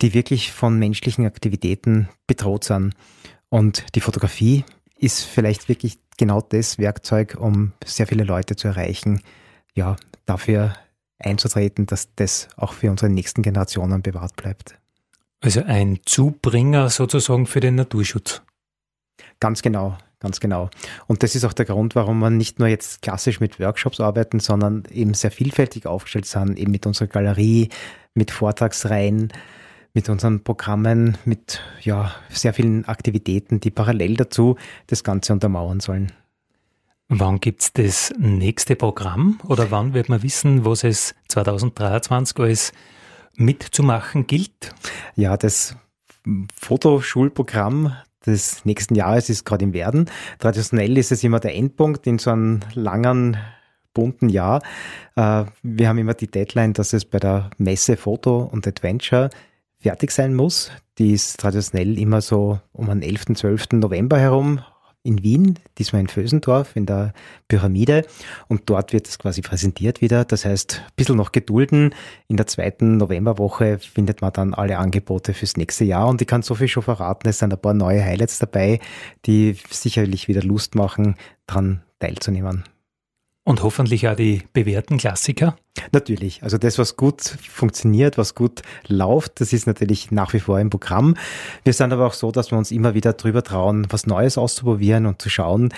die 0.00 0.14
wirklich 0.14 0.52
von 0.52 0.78
menschlichen 0.78 1.26
Aktivitäten 1.26 2.08
bedroht 2.26 2.64
sind. 2.64 2.94
Und 3.50 3.84
die 3.94 4.00
Fotografie 4.00 4.64
ist 4.96 5.24
vielleicht 5.24 5.68
wirklich 5.68 5.98
genau 6.16 6.40
das 6.40 6.78
Werkzeug, 6.78 7.36
um 7.38 7.72
sehr 7.84 8.06
viele 8.06 8.24
Leute 8.24 8.56
zu 8.56 8.68
erreichen, 8.68 9.20
ja, 9.74 9.96
dafür 10.24 10.74
einzutreten, 11.18 11.86
dass 11.86 12.14
das 12.16 12.48
auch 12.56 12.72
für 12.72 12.90
unsere 12.90 13.10
nächsten 13.10 13.42
Generationen 13.42 14.00
bewahrt 14.00 14.36
bleibt. 14.36 14.78
Also 15.40 15.62
ein 15.64 16.00
Zubringer 16.06 16.88
sozusagen 16.88 17.46
für 17.46 17.60
den 17.60 17.74
Naturschutz. 17.74 18.42
Ganz 19.40 19.60
genau. 19.60 19.98
Ganz 20.22 20.38
genau. 20.38 20.70
Und 21.08 21.24
das 21.24 21.34
ist 21.34 21.44
auch 21.44 21.52
der 21.52 21.64
Grund, 21.64 21.96
warum 21.96 22.20
wir 22.20 22.30
nicht 22.30 22.60
nur 22.60 22.68
jetzt 22.68 23.02
klassisch 23.02 23.40
mit 23.40 23.58
Workshops 23.58 23.98
arbeiten, 23.98 24.38
sondern 24.38 24.84
eben 24.92 25.14
sehr 25.14 25.32
vielfältig 25.32 25.84
aufgestellt 25.86 26.26
sind, 26.26 26.56
eben 26.56 26.70
mit 26.70 26.86
unserer 26.86 27.08
Galerie, 27.08 27.70
mit 28.14 28.30
Vortragsreihen, 28.30 29.32
mit 29.94 30.08
unseren 30.08 30.44
Programmen, 30.44 31.18
mit 31.24 31.60
ja, 31.80 32.14
sehr 32.28 32.54
vielen 32.54 32.84
Aktivitäten, 32.84 33.58
die 33.58 33.72
parallel 33.72 34.14
dazu 34.14 34.56
das 34.86 35.02
Ganze 35.02 35.32
untermauern 35.32 35.80
sollen. 35.80 36.12
Wann 37.08 37.40
gibt 37.40 37.62
es 37.62 37.72
das 37.72 38.14
nächste 38.16 38.76
Programm 38.76 39.40
oder 39.48 39.72
wann 39.72 39.92
wird 39.92 40.08
man 40.08 40.22
wissen, 40.22 40.64
was 40.64 40.84
es 40.84 41.16
2023 41.30 42.38
als 42.38 42.72
mitzumachen 43.34 44.28
gilt? 44.28 44.72
Ja, 45.16 45.36
das 45.36 45.74
Fotoschulprogramm 46.54 47.96
des 48.26 48.64
nächsten 48.64 48.94
Jahres 48.94 49.28
ist 49.28 49.44
gerade 49.44 49.64
im 49.64 49.72
Werden. 49.72 50.10
Traditionell 50.38 50.96
ist 50.98 51.12
es 51.12 51.24
immer 51.24 51.40
der 51.40 51.54
Endpunkt 51.54 52.06
in 52.06 52.18
so 52.18 52.30
einem 52.30 52.60
langen 52.74 53.36
bunten 53.94 54.28
Jahr. 54.28 54.62
Äh, 55.16 55.44
wir 55.62 55.88
haben 55.88 55.98
immer 55.98 56.14
die 56.14 56.30
Deadline, 56.30 56.72
dass 56.72 56.92
es 56.92 57.04
bei 57.04 57.18
der 57.18 57.50
Messe 57.58 57.96
Foto 57.96 58.42
und 58.42 58.66
Adventure 58.66 59.30
fertig 59.80 60.10
sein 60.12 60.34
muss. 60.34 60.70
Die 60.98 61.12
ist 61.12 61.40
traditionell 61.40 61.98
immer 61.98 62.20
so 62.20 62.60
um 62.72 62.86
den 62.86 63.02
11., 63.02 63.34
12. 63.34 63.66
November 63.72 64.18
herum 64.18 64.60
in 65.04 65.22
Wien, 65.22 65.58
diesmal 65.78 66.00
in 66.00 66.08
Vösendorf, 66.08 66.76
in 66.76 66.86
der 66.86 67.12
Pyramide. 67.48 68.06
Und 68.48 68.62
dort 68.66 68.92
wird 68.92 69.08
es 69.08 69.18
quasi 69.18 69.40
präsentiert 69.40 70.00
wieder. 70.00 70.24
Das 70.24 70.44
heißt, 70.44 70.82
ein 70.84 70.92
bisschen 70.96 71.16
noch 71.16 71.32
gedulden. 71.32 71.94
In 72.28 72.36
der 72.36 72.46
zweiten 72.46 72.98
Novemberwoche 72.98 73.78
findet 73.78 74.20
man 74.22 74.32
dann 74.32 74.54
alle 74.54 74.78
Angebote 74.78 75.34
fürs 75.34 75.56
nächste 75.56 75.84
Jahr. 75.84 76.08
Und 76.08 76.20
ich 76.20 76.28
kann 76.28 76.42
so 76.42 76.54
viel 76.54 76.68
schon 76.68 76.82
verraten, 76.82 77.28
es 77.28 77.38
sind 77.38 77.52
ein 77.52 77.60
paar 77.60 77.74
neue 77.74 78.04
Highlights 78.04 78.38
dabei, 78.38 78.80
die 79.26 79.56
sicherlich 79.70 80.28
wieder 80.28 80.42
Lust 80.42 80.74
machen, 80.74 81.16
daran 81.46 81.82
teilzunehmen. 81.98 82.64
Und 83.44 83.64
hoffentlich 83.64 84.06
auch 84.06 84.14
die 84.14 84.42
bewährten 84.52 84.98
Klassiker? 84.98 85.56
Natürlich. 85.90 86.44
Also 86.44 86.58
das, 86.58 86.78
was 86.78 86.96
gut 86.96 87.22
funktioniert, 87.22 88.16
was 88.16 88.36
gut 88.36 88.62
läuft, 88.86 89.40
das 89.40 89.52
ist 89.52 89.66
natürlich 89.66 90.12
nach 90.12 90.32
wie 90.32 90.38
vor 90.38 90.60
im 90.60 90.70
Programm. 90.70 91.16
Wir 91.64 91.72
sind 91.72 91.92
aber 91.92 92.06
auch 92.06 92.12
so, 92.12 92.30
dass 92.30 92.52
wir 92.52 92.58
uns 92.58 92.70
immer 92.70 92.94
wieder 92.94 93.14
drüber 93.14 93.42
trauen, 93.42 93.86
was 93.90 94.06
Neues 94.06 94.38
auszuprobieren 94.38 95.06
und 95.06 95.20
zu 95.20 95.28
schauen, 95.28 95.74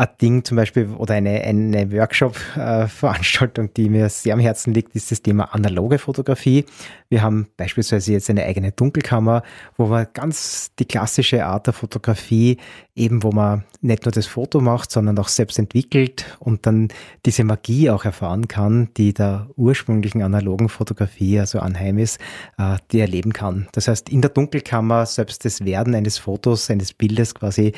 ein 0.00 0.08
Ding 0.20 0.44
zum 0.44 0.56
Beispiel 0.56 0.88
oder 0.96 1.14
eine, 1.14 1.42
eine 1.42 1.92
Workshop-Veranstaltung, 1.92 3.74
die 3.74 3.90
mir 3.90 4.08
sehr 4.08 4.32
am 4.32 4.40
Herzen 4.40 4.72
liegt, 4.72 4.96
ist 4.96 5.10
das 5.10 5.20
Thema 5.20 5.54
analoge 5.54 5.98
Fotografie. 5.98 6.64
Wir 7.10 7.22
haben 7.22 7.48
beispielsweise 7.58 8.12
jetzt 8.12 8.30
eine 8.30 8.44
eigene 8.44 8.72
Dunkelkammer, 8.72 9.42
wo 9.76 9.86
man 9.86 10.06
ganz 10.14 10.70
die 10.78 10.86
klassische 10.86 11.44
Art 11.44 11.66
der 11.66 11.74
Fotografie, 11.74 12.56
eben 12.94 13.22
wo 13.22 13.30
man 13.32 13.64
nicht 13.82 14.04
nur 14.04 14.12
das 14.12 14.26
Foto 14.26 14.60
macht, 14.60 14.90
sondern 14.90 15.18
auch 15.18 15.28
selbst 15.28 15.58
entwickelt 15.58 16.38
und 16.38 16.66
dann 16.66 16.88
diese 17.26 17.44
Magie 17.44 17.90
auch 17.90 18.04
erfahren 18.04 18.48
kann, 18.48 18.88
die 18.96 19.12
der 19.12 19.48
ursprünglichen 19.56 20.22
analogen 20.22 20.68
Fotografie, 20.68 21.40
also 21.40 21.58
anheim 21.58 21.98
ist, 21.98 22.18
äh, 22.58 22.76
die 22.92 23.00
erleben 23.00 23.32
kann. 23.32 23.68
Das 23.72 23.88
heißt, 23.88 24.08
in 24.08 24.22
der 24.22 24.30
Dunkelkammer 24.30 25.04
selbst 25.04 25.44
das 25.44 25.64
Werden 25.64 25.94
eines 25.94 26.16
Fotos, 26.18 26.70
eines 26.70 26.94
Bildes 26.94 27.34
quasi 27.34 27.72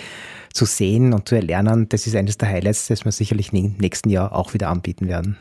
zu 0.53 0.67
sehen 0.67 1.15
und 1.15 1.29
zu 1.29 1.35
erlernen, 1.35 1.89
das 1.89 2.07
ist 2.07 2.12
eines 2.17 2.39
der 2.39 2.49
Highlights, 2.49 2.89
das 2.89 3.05
wir 3.05 3.13
sicherlich 3.13 3.53
im 3.53 3.77
nächsten 3.79 4.11
Jahr 4.11 4.35
auch 4.35 4.55
wieder 4.55 4.69
anbieten 4.69 5.09
werden. 5.09 5.37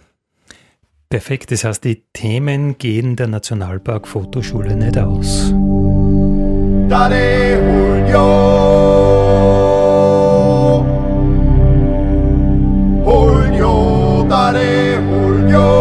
Perfekt, 1.09 1.51
das 1.51 1.65
heißt, 1.65 1.83
die 1.83 2.03
Themen 2.13 2.77
gehen 2.77 3.17
der 3.17 3.27
Nationalpark 3.27 4.07
Fotoschule 4.07 4.75
nicht 4.77 4.97
aus. 4.97 5.53
Dale, 6.87 7.55
Julio. 7.55 8.61
Julio, 13.05 14.25
dale, 14.29 14.95
Julio. 14.95 15.80